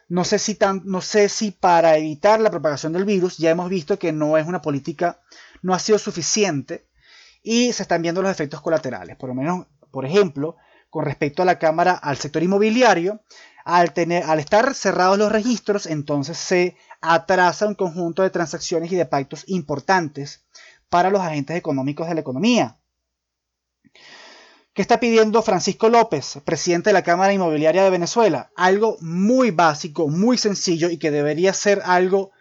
No 0.07 0.23
sé, 0.23 0.37
si 0.37 0.53
tan, 0.53 0.83
no 0.85 1.01
sé 1.01 1.27
si 1.27 1.49
para 1.49 1.97
evitar 1.97 2.39
la 2.39 2.51
propagación 2.51 2.93
del 2.93 3.05
virus 3.05 3.39
ya 3.39 3.49
hemos 3.49 3.67
visto 3.67 3.97
que 3.97 4.11
no 4.11 4.37
es 4.37 4.45
una 4.45 4.61
política, 4.61 5.21
no 5.63 5.73
ha 5.73 5.79
sido 5.79 5.97
suficiente 5.97 6.85
y 7.41 7.73
se 7.73 7.81
están 7.81 8.03
viendo 8.03 8.21
los 8.21 8.29
efectos 8.29 8.61
colaterales. 8.61 9.17
Por 9.17 9.29
lo 9.29 9.33
menos, 9.33 9.65
por 9.89 10.05
ejemplo, 10.05 10.57
con 10.91 11.05
respecto 11.05 11.41
a 11.41 11.45
la 11.45 11.57
Cámara, 11.57 11.93
al 11.93 12.17
sector 12.17 12.43
inmobiliario, 12.43 13.21
al, 13.63 13.93
tener, 13.93 14.23
al 14.25 14.39
estar 14.39 14.75
cerrados 14.75 15.17
los 15.17 15.31
registros, 15.31 15.85
entonces 15.87 16.37
se 16.37 16.75
atrasa 16.99 17.65
un 17.65 17.75
conjunto 17.75 18.21
de 18.21 18.29
transacciones 18.29 18.91
y 18.91 18.97
de 18.97 19.05
pactos 19.05 19.45
importantes 19.47 20.43
para 20.89 21.09
los 21.09 21.21
agentes 21.21 21.55
económicos 21.55 22.07
de 22.09 22.15
la 22.15 22.19
economía. 22.19 22.77
¿Qué 24.73 24.81
está 24.81 24.99
pidiendo 24.99 25.41
Francisco 25.41 25.87
López, 25.87 26.39
presidente 26.43 26.89
de 26.89 26.93
la 26.93 27.03
Cámara 27.03 27.33
Inmobiliaria 27.33 27.83
de 27.83 27.89
Venezuela? 27.89 28.51
Algo 28.57 28.97
muy 28.99 29.51
básico, 29.51 30.09
muy 30.09 30.37
sencillo 30.37 30.89
y 30.89 30.97
que 30.97 31.09
debería 31.09 31.53
ser 31.53 31.81
algo 31.85 32.31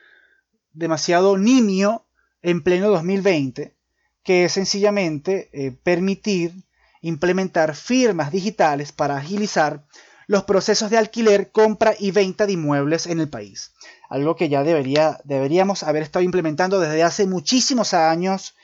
demasiado 0.72 1.38
nimio 1.38 2.06
en 2.42 2.62
pleno 2.62 2.88
2020, 2.88 3.76
que 4.24 4.44
es 4.44 4.52
sencillamente 4.52 5.50
eh, 5.52 5.70
permitir 5.70 6.64
implementar 7.00 7.74
firmas 7.74 8.30
digitales 8.32 8.92
para 8.92 9.16
agilizar 9.16 9.84
los 10.30 10.44
procesos 10.44 10.90
de 10.90 10.96
alquiler, 10.96 11.50
compra 11.50 11.94
y 11.98 12.12
venta 12.12 12.46
de 12.46 12.52
inmuebles 12.52 13.06
en 13.06 13.18
el 13.18 13.28
país. 13.28 13.72
Algo 14.08 14.36
que 14.36 14.48
ya 14.48 14.62
debería, 14.62 15.20
deberíamos 15.24 15.82
haber 15.82 16.04
estado 16.04 16.24
implementando 16.24 16.78
desde 16.78 17.02
hace 17.02 17.26
muchísimos 17.26 17.94
años, 17.94 18.54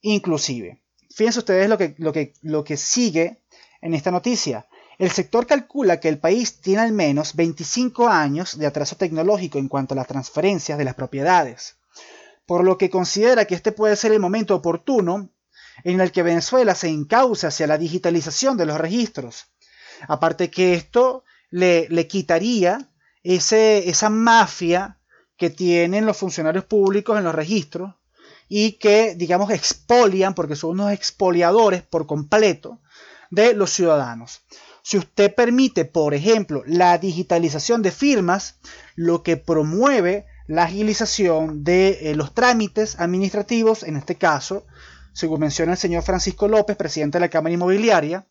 inclusive. 0.00 0.80
Fíjense 1.12 1.40
ustedes 1.40 1.68
lo 1.68 1.76
que, 1.76 1.96
lo 1.98 2.12
que, 2.12 2.34
lo 2.42 2.62
que 2.62 2.76
sigue 2.76 3.42
en 3.80 3.94
esta 3.94 4.12
noticia. 4.12 4.68
El 4.96 5.10
sector 5.10 5.44
calcula 5.44 5.98
que 5.98 6.08
el 6.08 6.20
país 6.20 6.60
tiene 6.60 6.82
al 6.82 6.92
menos 6.92 7.34
25 7.34 8.06
años 8.06 8.56
de 8.56 8.66
atraso 8.66 8.96
tecnológico 8.96 9.58
en 9.58 9.66
cuanto 9.66 9.94
a 9.94 9.96
las 9.96 10.06
transferencias 10.06 10.78
de 10.78 10.84
las 10.84 10.94
propiedades, 10.94 11.78
por 12.46 12.62
lo 12.62 12.78
que 12.78 12.90
considera 12.90 13.44
que 13.46 13.56
este 13.56 13.72
puede 13.72 13.96
ser 13.96 14.12
el 14.12 14.20
momento 14.20 14.54
oportuno 14.54 15.30
en 15.84 16.00
el 16.00 16.12
que 16.12 16.22
Venezuela 16.22 16.74
se 16.74 16.88
encauce 16.88 17.46
hacia 17.46 17.66
la 17.66 17.78
digitalización 17.78 18.56
de 18.56 18.66
los 18.66 18.78
registros, 18.78 19.46
Aparte 20.08 20.50
que 20.50 20.74
esto 20.74 21.24
le, 21.50 22.06
quitaría 22.08 22.88
ese, 23.22 23.88
esa 23.88 24.10
mafia 24.10 24.98
que 25.36 25.50
tienen 25.50 26.06
los 26.06 26.16
funcionarios 26.16 26.64
públicos 26.64 27.16
en 27.18 27.24
los 27.24 27.34
registros 27.34 27.94
y 28.48 28.72
que, 28.72 29.14
digamos, 29.14 29.50
expolian, 29.50 30.34
porque 30.34 30.56
son 30.56 30.70
unos 30.72 30.92
expoliadores 30.92 31.82
por 31.82 32.06
completo 32.06 32.80
de 33.30 33.54
los 33.54 33.70
ciudadanos. 33.70 34.42
Si 34.82 34.98
usted 34.98 35.34
permite, 35.34 35.84
por 35.84 36.12
ejemplo, 36.12 36.62
la 36.66 36.98
digitalización 36.98 37.82
de 37.82 37.92
firmas, 37.92 38.58
lo 38.96 39.22
que 39.22 39.36
promueve 39.36 40.26
la 40.48 40.64
agilización 40.64 41.62
de 41.62 42.10
eh, 42.10 42.14
los 42.16 42.34
trámites 42.34 42.98
administrativos, 42.98 43.84
en 43.84 43.96
este 43.96 44.16
caso, 44.16 44.66
según 45.12 45.40
menciona 45.40 45.72
el 45.72 45.78
señor 45.78 46.02
Francisco 46.02 46.48
López, 46.48 46.76
presidente 46.76 47.16
de 47.16 47.20
la 47.20 47.30
Cámara 47.30 47.54
Inmobiliaria, 47.54 48.26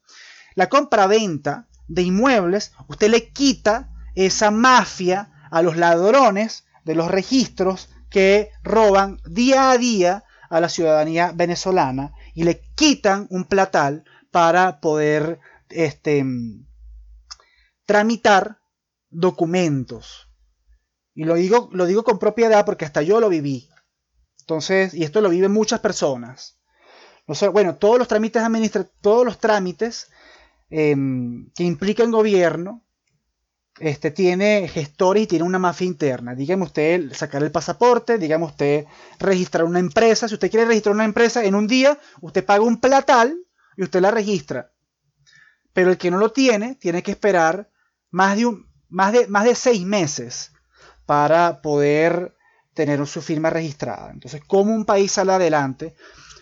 la 0.56 0.70
compra-venta 0.70 1.68
de 1.88 2.04
inmuebles, 2.04 2.74
usted 2.88 3.10
le 3.10 3.30
quita 3.30 3.90
esa 4.16 4.52
mafia 4.52 5.32
a 5.52 5.62
los 5.62 5.78
ladrones 5.78 6.66
de 6.84 6.96
los 6.96 7.10
registros 7.10 7.90
que 8.10 8.50
roban 8.64 9.20
día 9.26 9.72
a 9.72 9.78
día 9.78 10.24
a 10.50 10.60
la 10.60 10.70
ciudadanía 10.70 11.32
venezolana 11.34 12.14
y 12.34 12.44
le 12.44 12.62
quitan 12.76 13.28
un 13.30 13.46
platal 13.46 14.04
para 14.32 14.82
poder 14.82 15.40
este, 15.70 16.26
tramitar 17.86 18.60
documentos. 19.10 20.30
Y 21.14 21.24
lo 21.26 21.36
digo, 21.36 21.70
lo 21.72 21.86
digo 21.86 22.04
con 22.04 22.20
propiedad 22.20 22.66
porque 22.66 22.86
hasta 22.86 23.02
yo 23.02 23.20
lo 23.20 23.30
viví. 23.30 23.70
Entonces, 24.42 24.94
y 24.94 25.04
esto 25.04 25.22
lo 25.22 25.30
viven 25.30 25.52
muchas 25.52 25.80
personas. 25.80 26.61
No 27.28 27.52
bueno, 27.52 27.76
todos 27.76 27.98
los 27.98 28.08
trámites 28.08 28.42
administrativos, 28.42 28.98
todos 29.02 29.26
los 29.26 29.40
trámites 29.40 30.10
em, 30.70 31.50
que 31.56 31.64
implican 31.64 32.12
gobierno, 32.12 32.84
este, 33.80 34.12
tiene 34.12 34.68
gestores 34.68 35.24
y 35.24 35.28
tiene 35.28 35.46
una 35.46 35.60
mafia 35.60 35.88
interna. 35.88 36.36
Dígame 36.36 36.64
usted 36.64 37.14
sacar 37.14 37.42
el 37.44 37.52
pasaporte, 37.52 38.18
dígame 38.18 38.46
usted 38.46 38.86
registrar 39.20 39.66
una 39.66 39.80
empresa. 39.80 40.28
Si 40.28 40.36
usted 40.36 40.52
quiere 40.52 40.66
registrar 40.66 40.94
una 40.94 41.06
empresa 41.06 41.44
en 41.44 41.56
un 41.56 41.68
día, 41.68 41.98
usted 42.22 42.46
paga 42.46 42.64
un 42.64 42.80
platal 42.80 43.38
y 43.78 43.84
usted 43.84 44.02
la 44.02 44.12
registra. 44.12 44.72
Pero 45.74 45.90
el 45.90 45.98
que 45.98 46.12
no 46.12 46.18
lo 46.18 46.32
tiene, 46.32 46.76
tiene 46.76 47.02
que 47.02 47.12
esperar 47.12 47.70
más 48.12 48.36
de, 48.36 48.46
un, 48.46 48.68
más 48.90 49.14
de, 49.14 49.28
más 49.28 49.46
de 49.46 49.56
seis 49.56 49.86
meses 49.86 50.52
para 51.06 51.62
poder 51.62 52.36
tener 52.74 53.06
su 53.08 53.22
firma 53.22 53.50
registrada. 53.50 54.12
Entonces, 54.12 54.42
¿cómo 54.46 54.74
un 54.74 54.86
país 54.86 55.12
sale 55.14 55.34
adelante 55.34 55.96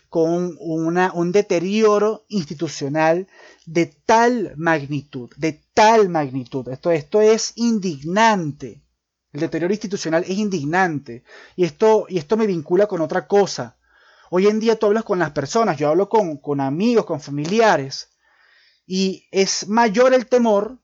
con 0.09 0.57
un 0.59 1.31
deterioro 1.31 2.25
institucional 2.29 3.27
de 3.65 3.85
tal 3.85 4.53
magnitud, 4.57 5.29
de 5.37 5.61
tal 5.73 6.09
magnitud. 6.09 6.67
Esto, 6.69 6.91
esto 6.91 7.21
es 7.21 7.53
indignante. 7.55 8.81
El 9.31 9.41
deterioro 9.41 9.71
institucional 9.71 10.23
es 10.23 10.31
indignante. 10.31 11.23
Y 11.55 11.63
esto, 11.63 12.07
y 12.09 12.17
esto 12.17 12.37
me 12.37 12.47
vincula 12.47 12.87
con 12.87 13.01
otra 13.01 13.27
cosa. 13.27 13.77
Hoy 14.31 14.47
en 14.47 14.59
día 14.59 14.77
tú 14.77 14.87
hablas 14.87 15.03
con 15.03 15.19
las 15.19 15.31
personas, 15.31 15.77
yo 15.77 15.89
hablo 15.89 16.09
con, 16.09 16.37
con 16.37 16.59
amigos, 16.59 17.05
con 17.05 17.21
familiares, 17.21 18.09
y 18.85 19.27
es 19.31 19.67
mayor 19.67 20.13
el 20.13 20.27
temor 20.27 20.79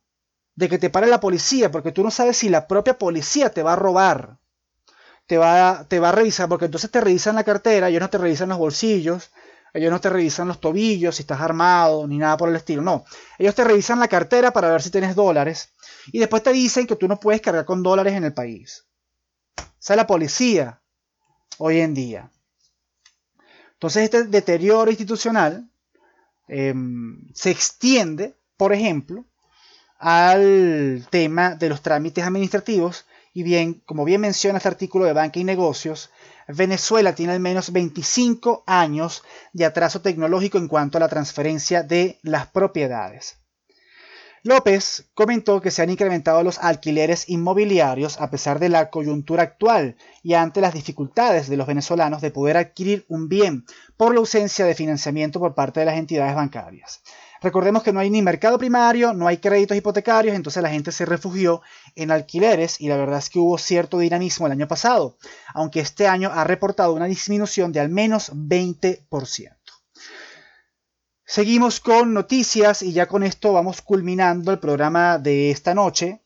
de 0.56 0.70
que 0.70 0.78
te 0.78 0.90
pare 0.90 1.08
la 1.08 1.20
policía, 1.20 1.72
porque 1.72 1.92
tú 1.92 2.04
no 2.04 2.12
sabes 2.12 2.38
si 2.38 2.50
la 2.50 2.68
propia 2.68 2.98
policía 2.98 3.52
te 3.52 3.64
va 3.64 3.74
a 3.74 3.78
robar 3.78 4.40
te 5.28 5.38
va, 5.38 5.86
te 5.88 6.00
va 6.00 6.10
a 6.10 6.12
revisar, 6.12 6.48
porque 6.48 6.66
entonces 6.66 6.92
te 6.92 7.02
revisan 7.02 7.36
la 7.36 7.44
cartera, 7.44 7.90
ellos 7.90 8.02
no 8.02 8.10
te 8.10 8.18
revisan 8.18 8.50
los 8.50 8.58
bolsillos, 8.58 9.32
ellos 9.74 9.92
no 9.92 10.00
te 10.00 10.10
revisan 10.10 10.48
los 10.48 10.62
tobillos, 10.62 11.16
si 11.16 11.24
estás 11.24 11.42
armado, 11.42 12.08
ni 12.08 12.18
nada 12.18 12.38
por 12.38 12.50
el 12.50 12.56
estilo, 12.56 12.82
no. 12.82 13.04
Ellos 13.38 13.56
te 13.56 13.64
revisan 13.64 14.00
la 14.00 14.08
cartera 14.08 14.52
para 14.52 14.70
ver 14.70 14.82
si 14.82 14.90
tienes 14.90 15.16
dólares 15.16 15.74
y 16.12 16.20
después 16.20 16.44
te 16.44 16.54
dicen 16.54 16.88
que 16.88 16.96
tú 16.96 17.08
no 17.08 17.20
puedes 17.20 17.42
cargar 17.42 17.66
con 17.66 17.84
dólares 17.84 18.14
en 18.14 18.24
el 18.24 18.34
país. 18.34 18.86
Esa 19.58 19.94
es 19.94 19.98
la 19.98 20.08
policía 20.08 20.82
hoy 21.58 21.80
en 21.80 21.94
día. 21.94 22.32
Entonces 23.74 24.04
este 24.04 24.24
deterioro 24.24 24.90
institucional 24.90 25.70
em, 26.48 27.28
se 27.34 27.52
extiende, 27.52 28.36
por 28.58 28.72
ejemplo, 28.72 29.26
al 30.00 31.06
tema 31.10 31.56
de 31.56 31.70
los 31.70 31.82
trámites 31.82 32.24
administrativos 32.24 33.06
y 33.36 33.43
bien, 33.43 33.82
como 33.86 34.06
bien 34.06 34.21
menciona 34.21 34.58
este 34.58 34.69
artículo 34.69 35.04
de 35.04 35.12
Banca 35.12 35.39
y 35.39 35.43
Negocios, 35.43 36.10
Venezuela 36.48 37.13
tiene 37.13 37.34
al 37.34 37.41
menos 37.41 37.74
25 37.74 38.63
años 38.65 39.24
de 39.52 39.65
atraso 39.65 40.02
tecnológico 40.02 40.58
en 40.58 40.69
cuanto 40.69 40.98
a 40.98 41.02
la 41.02 41.10
transferencia 41.10 41.84
de 41.84 42.17
las 42.24 42.48
propiedades. 42.48 43.38
López 44.43 45.10
comentó 45.15 45.60
que 45.60 45.69
se 45.69 45.82
han 45.82 45.89
incrementado 45.89 46.43
los 46.43 46.60
alquileres 46.60 47.28
inmobiliarios 47.28 48.21
a 48.21 48.30
pesar 48.30 48.60
de 48.60 48.69
la 48.69 48.89
coyuntura 48.89 49.43
actual 49.43 49.98
y 50.24 50.36
ante 50.36 50.62
las 50.62 50.74
dificultades 50.74 51.50
de 51.50 51.58
los 51.58 51.67
venezolanos 51.67 52.21
de 52.21 52.32
poder 52.32 52.56
adquirir 52.56 53.06
un 53.10 53.28
bien 53.28 53.65
por 53.98 54.13
la 54.13 54.19
ausencia 54.19 54.65
de 54.65 54.76
financiamiento 54.76 55.41
por 55.41 55.56
parte 55.56 55.82
de 55.82 55.88
las 55.88 55.98
entidades 55.98 56.36
bancarias. 56.36 57.02
Recordemos 57.46 57.84
que 57.84 57.94
no 57.94 58.00
hay 58.00 58.10
ni 58.10 58.24
mercado 58.24 58.58
primario, 58.58 59.14
no 59.14 59.28
hay 59.28 59.38
créditos 59.38 59.78
hipotecarios, 59.78 60.36
entonces 60.36 60.64
la 60.64 60.72
gente 60.72 60.92
se 60.92 61.06
refugió 61.06 61.62
en 61.94 62.10
alquileres 62.10 62.82
y 62.82 62.88
la 62.88 62.98
verdad 62.98 63.20
es 63.20 63.30
que 63.30 63.38
hubo 63.38 63.60
cierto 63.60 64.00
dinamismo 64.00 64.48
el 64.48 64.54
año 64.54 64.68
pasado, 64.68 65.16
aunque 65.54 65.80
este 65.80 66.08
año 66.08 66.32
ha 66.34 66.44
reportado 66.44 66.94
una 66.94 67.06
disminución 67.06 67.72
de 67.72 67.82
al 67.82 67.90
menos 67.90 68.32
20%. 68.34 69.06
Seguimos 71.24 71.80
con 71.80 72.16
noticias 72.16 72.82
y 72.82 72.94
ya 72.94 73.06
con 73.06 73.22
esto 73.22 73.54
vamos 73.54 73.84
culminando 73.84 74.52
el 74.52 74.58
programa 74.58 75.20
de 75.20 75.52
esta 75.52 75.76
noche 75.76 76.24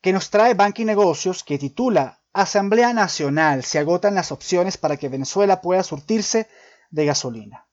que 0.00 0.12
nos 0.12 0.30
trae 0.30 0.54
Banca 0.54 0.80
y 0.82 0.84
Negocios 0.84 1.42
que 1.42 1.58
titula 1.58 2.20
Asamblea 2.32 2.92
Nacional, 2.92 3.64
se 3.64 3.80
agotan 3.80 4.14
las 4.14 4.30
opciones 4.30 4.76
para 4.78 4.96
que 4.96 5.08
Venezuela 5.08 5.60
pueda 5.60 5.82
surtirse 5.82 6.46
de 6.92 7.04
gasolina. 7.04 7.66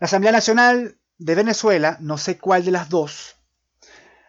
La 0.00 0.04
Asamblea 0.04 0.30
Nacional 0.30 0.96
de 1.18 1.34
Venezuela, 1.34 1.96
no 2.00 2.18
sé 2.18 2.38
cuál 2.38 2.64
de 2.64 2.70
las 2.70 2.88
dos, 2.88 3.34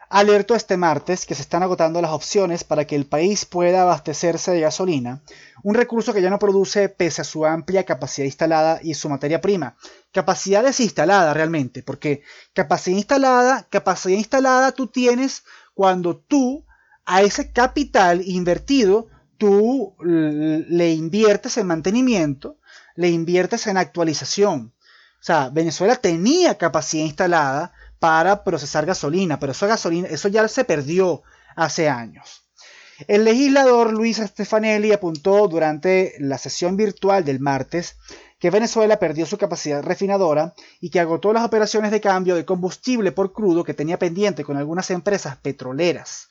alertó 0.09 0.55
este 0.55 0.77
martes 0.77 1.27
que 1.27 1.35
se 1.35 1.43
están 1.43 1.61
agotando 1.61 2.01
las 2.01 2.09
opciones 2.09 2.63
para 2.63 2.85
que 2.85 2.95
el 2.95 3.05
país 3.05 3.45
pueda 3.45 3.83
abastecerse 3.83 4.49
de 4.49 4.61
gasolina, 4.61 5.21
un 5.61 5.75
recurso 5.75 6.11
que 6.11 6.23
ya 6.23 6.31
no 6.31 6.39
produce 6.39 6.89
pese 6.89 7.21
a 7.21 7.23
su 7.23 7.45
amplia 7.45 7.85
capacidad 7.85 8.25
instalada 8.25 8.79
y 8.81 8.95
su 8.95 9.09
materia 9.09 9.41
prima. 9.41 9.75
Capacidad 10.11 10.63
desinstalada 10.63 11.35
realmente, 11.35 11.83
porque 11.83 12.23
capacidad 12.53 12.97
instalada, 12.97 13.67
capacidad 13.69 14.17
instalada 14.17 14.71
tú 14.71 14.87
tienes 14.87 15.43
cuando 15.75 16.17
tú 16.17 16.65
a 17.05 17.21
ese 17.21 17.51
capital 17.51 18.23
invertido 18.25 19.07
tú 19.37 19.95
le 20.01 20.93
inviertes 20.93 21.57
en 21.57 21.67
mantenimiento, 21.67 22.57
le 22.95 23.09
inviertes 23.09 23.67
en 23.67 23.77
actualización. 23.77 24.73
O 25.19 25.23
sea, 25.23 25.49
Venezuela 25.49 25.95
tenía 25.95 26.57
capacidad 26.57 27.03
instalada 27.03 27.73
para 27.99 28.43
procesar 28.43 28.85
gasolina, 28.85 29.39
pero 29.39 29.51
eso, 29.51 29.67
gasolina, 29.67 30.07
eso 30.07 30.29
ya 30.29 30.47
se 30.47 30.63
perdió 30.63 31.23
hace 31.55 31.89
años. 31.89 32.49
El 33.07 33.25
legislador 33.25 33.93
Luis 33.93 34.17
Stefanelli 34.17 34.91
apuntó 34.91 35.47
durante 35.47 36.15
la 36.19 36.37
sesión 36.37 36.75
virtual 36.75 37.23
del 37.23 37.39
martes 37.39 37.97
que 38.39 38.49
Venezuela 38.49 38.99
perdió 38.99 39.25
su 39.25 39.37
capacidad 39.37 39.83
refinadora 39.83 40.53
y 40.79 40.89
que 40.89 40.99
agotó 40.99 41.33
las 41.33 41.43
operaciones 41.43 41.91
de 41.91 42.01
cambio 42.01 42.35
de 42.35 42.45
combustible 42.45 43.11
por 43.11 43.33
crudo 43.33 43.63
que 43.63 43.73
tenía 43.73 43.99
pendiente 43.99 44.45
con 44.45 44.57
algunas 44.57 44.89
empresas 44.91 45.37
petroleras. 45.37 46.29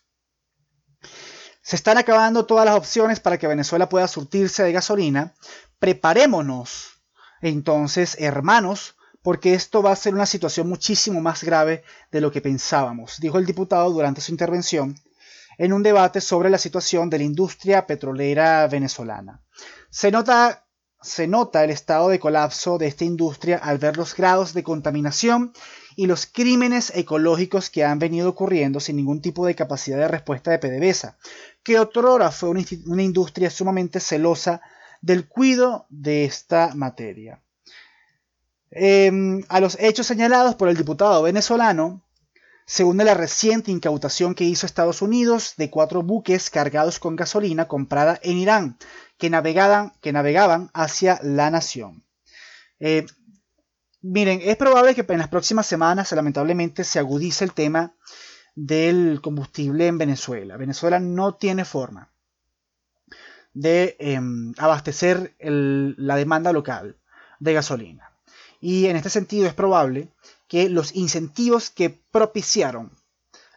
Se 1.63 1.77
están 1.77 1.99
acabando 1.99 2.47
todas 2.47 2.65
las 2.65 2.77
opciones 2.77 3.21
para 3.21 3.37
que 3.37 3.47
Venezuela 3.47 3.91
pueda 3.91 4.09
surtirse 4.09 4.63
de 4.63 4.73
gasolina. 4.73 5.35
Preparémonos 5.79 6.98
entonces, 7.41 8.17
hermanos, 8.19 8.97
porque 9.23 9.55
esto 9.55 9.83
va 9.83 9.93
a 9.93 9.97
ser 9.97 10.15
una 10.15 10.27
situación 10.27 10.69
muchísimo 10.69 11.21
más 11.21 11.45
grave 11.45 11.83
de 12.11 12.21
lo 12.21 12.31
que 12.31 12.41
pensábamos, 12.41 13.19
dijo 13.21 13.39
el 13.39 13.47
diputado 13.47 13.91
durante 13.91 14.21
su 14.21 14.33
intervención 14.33 14.95
en 15.59 15.73
un 15.73 15.83
debate 15.83 16.21
sobre 16.21 16.51
la 16.51 16.59
situación 16.59 17.11
de 17.11 17.19
la 17.19 17.25
industria 17.25 17.87
petrolera 17.87 18.67
venezolana. 18.69 19.43
Se 19.91 20.11
nota, 20.11 20.67
se 21.03 21.27
nota 21.27 21.65
el 21.65 21.71
estado 21.71 22.09
de 22.09 22.21
colapso 22.21 22.79
de 22.79 22.87
esta 22.87 23.05
industria 23.05 23.59
al 23.59 23.79
ver 23.79 23.97
los 23.97 24.15
grados 24.15 24.55
de 24.55 24.63
contaminación 24.63 25.53
y 25.97 26.07
los 26.07 26.27
crímenes 26.27 26.93
ecológicos 26.95 27.71
que 27.71 27.85
han 27.85 27.99
venido 27.99 28.29
ocurriendo 28.29 28.79
sin 28.79 28.97
ningún 28.97 29.21
tipo 29.21 29.45
de 29.45 29.57
capacidad 29.57 29.99
de 29.99 30.07
respuesta 30.07 30.53
de 30.53 30.61
PDVSA, 30.61 31.19
que 31.65 31.81
otrora 31.81 32.31
fue 32.31 32.51
una 32.51 33.03
industria 33.03 33.51
sumamente 33.51 33.99
celosa 33.99 34.61
del 35.01 35.29
cuido 35.29 35.87
de 35.89 36.25
esta 36.25 36.75
materia. 36.75 37.43
Em, 38.71 39.45
a 39.49 39.61
los 39.61 39.79
hechos 39.81 40.07
señalados 40.07 40.55
por 40.55 40.69
el 40.69 40.77
diputado 40.77 41.23
venezolano, 41.23 42.03
se 42.67 42.85
une 42.85 43.03
la 43.05 43.15
reciente 43.15 43.71
incautación 43.71 44.35
que 44.35 44.45
hizo 44.45 44.67
Estados 44.67 45.01
Unidos 45.01 45.55
de 45.57 45.71
cuatro 45.71 46.03
buques 46.03 46.51
cargados 46.51 46.99
con 46.99 47.17
gasolina 47.17 47.67
comprada 47.67 48.21
en 48.23 48.37
Irán, 48.37 48.79
que 49.17 49.31
navegaban, 49.31 49.95
que 50.03 50.13
navegaban 50.13 50.71
hacia 50.75 51.19
la 51.23 51.51
nación. 51.51 52.05
Eh, 52.79 53.07
miren, 54.03 54.41
es 54.43 54.57
probable 54.59 54.95
que 54.95 55.05
en 55.09 55.19
las 55.19 55.29
próximas 55.29 55.67
semanas, 55.67 56.13
lamentablemente, 56.13 56.85
se 56.85 56.99
agudice 56.99 57.45
el 57.45 57.55
tema 57.55 57.95
del 58.55 59.21
combustible 59.23 59.87
en 59.87 59.97
Venezuela. 59.97 60.59
Venezuela 60.59 61.01
no 61.01 61.37
tiene 61.37 61.65
forma 61.65 62.13
de 63.59 63.97
em, 63.99 64.55
abastecer 64.57 65.35
la 65.41 66.15
demanda 66.15 66.53
local 66.53 66.97
de 67.41 67.55
gasolina. 67.55 68.13
Y 68.61 68.87
en 68.87 68.95
este 68.95 69.11
sentido 69.11 69.47
es 69.47 69.55
probable 69.55 70.11
que 70.47 70.69
los 70.69 70.95
incentivos 70.95 71.69
que 71.71 71.91
propiciaron 71.91 72.93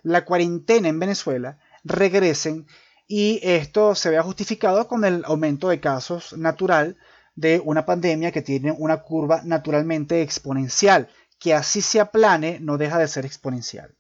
la 0.02 0.26
cuarentena 0.26 0.90
en 0.90 1.00
Venezuela 1.00 1.60
regresen 1.84 2.66
y 3.08 3.40
esto 3.44 3.94
se 3.94 4.10
vea 4.10 4.24
justificado 4.24 4.88
con 4.88 5.06
el 5.06 5.24
aumento 5.26 5.70
de 5.70 5.80
casos 5.80 6.36
natural 6.36 6.98
de 7.36 7.62
una 7.64 7.86
pandemia 7.86 8.32
que 8.32 8.42
tiene 8.42 8.72
una 8.72 9.04
curva 9.04 9.42
naturalmente 9.44 10.24
exponencial, 10.24 11.10
que 11.38 11.54
así 11.54 11.82
se 11.82 12.00
aplane 12.00 12.60
no 12.60 12.78
deja 12.80 12.98
de 12.98 13.08
ser 13.08 13.26
exponencial. 13.26 13.96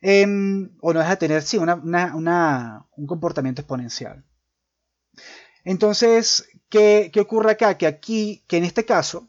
em, 0.00 0.70
o 0.80 0.92
no 0.92 1.00
deja 1.00 1.10
de 1.10 1.16
tener, 1.16 1.42
sí, 1.42 1.58
un 1.58 3.06
comportamiento 3.06 3.62
exponencial. 3.62 4.24
Entonces, 5.68 6.48
¿qué, 6.70 7.10
¿qué 7.12 7.20
ocurre 7.20 7.50
acá? 7.50 7.76
Que 7.76 7.86
aquí, 7.86 8.42
que 8.48 8.56
en 8.56 8.64
este 8.64 8.86
caso, 8.86 9.28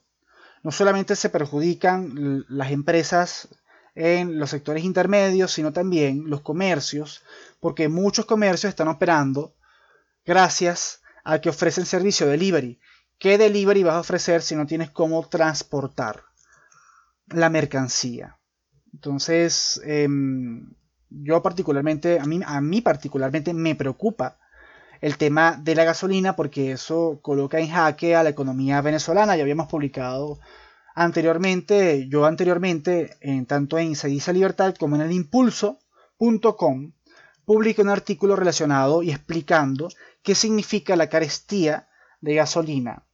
no 0.63 0.71
solamente 0.71 1.17
se 1.17 1.29
perjudican 1.29 2.45
las 2.47 2.71
empresas 2.71 3.49
en 3.93 4.39
los 4.39 4.49
sectores 4.49 4.85
intermedios, 4.85 5.51
sino 5.51 5.73
también 5.73 6.29
los 6.29 6.39
comercios, 6.39 7.23
porque 7.59 7.89
muchos 7.89 8.25
comercios 8.25 8.69
están 8.69 8.87
operando 8.87 9.53
gracias 10.25 11.01
a 11.25 11.41
que 11.41 11.49
ofrecen 11.49 11.85
servicio 11.85 12.25
delivery. 12.25 12.79
¿Qué 13.17 13.37
delivery 13.37 13.83
vas 13.83 13.95
a 13.95 13.99
ofrecer 13.99 14.41
si 14.41 14.55
no 14.55 14.65
tienes 14.65 14.91
cómo 14.91 15.27
transportar 15.27 16.23
la 17.27 17.49
mercancía? 17.49 18.39
Entonces, 18.93 19.81
em, 19.83 20.73
yo 21.09 21.43
particularmente, 21.43 22.17
a 22.17 22.23
mí, 22.23 22.39
a 22.45 22.61
mí 22.61 22.79
particularmente 22.79 23.53
me 23.53 23.75
preocupa 23.75 24.39
el 25.01 25.17
tema 25.17 25.59
de 25.61 25.75
la 25.75 25.83
gasolina 25.83 26.35
porque 26.35 26.71
eso 26.71 27.19
coloca 27.21 27.59
en 27.59 27.69
jaque 27.69 28.15
a 28.15 28.23
la 28.23 28.29
economía 28.29 28.81
venezolana. 28.81 29.35
Ya 29.35 29.43
habíamos 29.43 29.67
publicado 29.67 30.39
anteriormente, 30.95 32.07
yo 32.09 32.25
anteriormente, 32.25 33.17
en, 33.21 33.45
tanto 33.45 33.77
en 33.77 33.95
Se 33.95 34.09
Libertad 34.33 34.75
como 34.75 34.95
en 34.95 35.01
el 35.03 35.11
impulso.com, 35.11 36.91
publiqué 37.45 37.81
un 37.81 37.89
artículo 37.89 38.35
relacionado 38.35 39.01
y 39.01 39.11
explicando 39.11 39.89
qué 40.21 40.35
significa 40.35 40.95
la 40.95 41.09
carestía 41.09 41.87
de 42.21 42.35
gasolina 42.35 43.05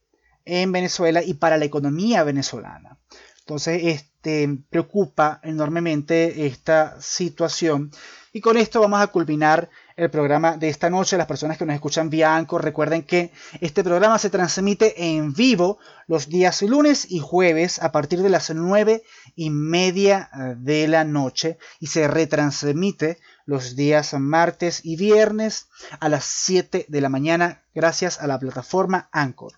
en 0.44 0.72
Venezuela 0.72 1.22
y 1.22 1.34
para 1.34 1.58
la 1.58 1.64
economía 1.64 2.22
venezolana. 2.24 2.98
Entonces, 3.40 3.80
este, 3.84 4.58
preocupa 4.70 5.40
enormemente 5.44 6.46
esta 6.46 7.00
situación. 7.00 7.92
Y 8.32 8.40
con 8.40 8.56
esto 8.56 8.80
vamos 8.80 9.00
a 9.00 9.06
culminar 9.06 9.70
el 9.96 10.10
programa 10.10 10.56
de 10.56 10.68
esta 10.68 10.90
noche. 10.90 11.16
Las 11.16 11.26
personas 11.26 11.58
que 11.58 11.64
nos 11.64 11.74
escuchan 11.74 12.10
vía 12.10 12.36
Anchor, 12.36 12.62
recuerden 12.62 13.02
que 13.02 13.32
este 13.60 13.82
programa 13.82 14.18
se 14.18 14.30
transmite 14.30 15.16
en 15.16 15.32
vivo 15.32 15.78
los 16.06 16.28
días 16.28 16.62
lunes 16.62 17.10
y 17.10 17.18
jueves 17.18 17.82
a 17.82 17.92
partir 17.92 18.22
de 18.22 18.28
las 18.28 18.50
nueve 18.50 19.02
y 19.34 19.50
media 19.50 20.30
eh, 20.32 20.54
de 20.58 20.88
la 20.88 21.04
noche 21.04 21.58
y 21.80 21.86
se 21.88 22.08
retransmite 22.08 23.18
los 23.46 23.76
días 23.76 24.12
martes 24.14 24.80
y 24.84 24.96
viernes 24.96 25.68
a 26.00 26.08
las 26.08 26.24
7 26.24 26.86
de 26.88 27.00
la 27.00 27.08
mañana 27.08 27.62
gracias 27.74 28.20
a 28.20 28.26
la 28.26 28.38
plataforma 28.38 29.08
Anchor. 29.12 29.52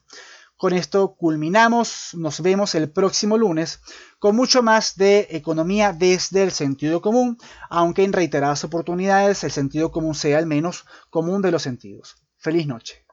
Con 0.59 0.73
esto 0.73 1.15
culminamos, 1.15 2.11
nos 2.15 2.41
vemos 2.41 2.75
el 2.75 2.91
próximo 2.91 3.39
lunes 3.39 3.81
con 4.19 4.35
mucho 4.35 4.61
más 4.61 4.97
de 4.97 5.29
economía 5.31 5.93
desde 5.93 6.43
el 6.43 6.51
sentido 6.51 7.01
común, 7.01 7.39
aunque 7.71 8.03
en 8.03 8.13
reiteradas 8.13 8.65
oportunidades 8.65 9.45
el 9.45 9.53
sentido 9.53 9.93
común 9.93 10.17
sea 10.17 10.41
el 10.41 10.47
menos 10.47 10.85
común 11.11 11.43
de 11.43 11.53
los 11.53 11.63
sentidos. 11.63 12.17
Feliz 12.39 12.67
noche. 12.67 13.08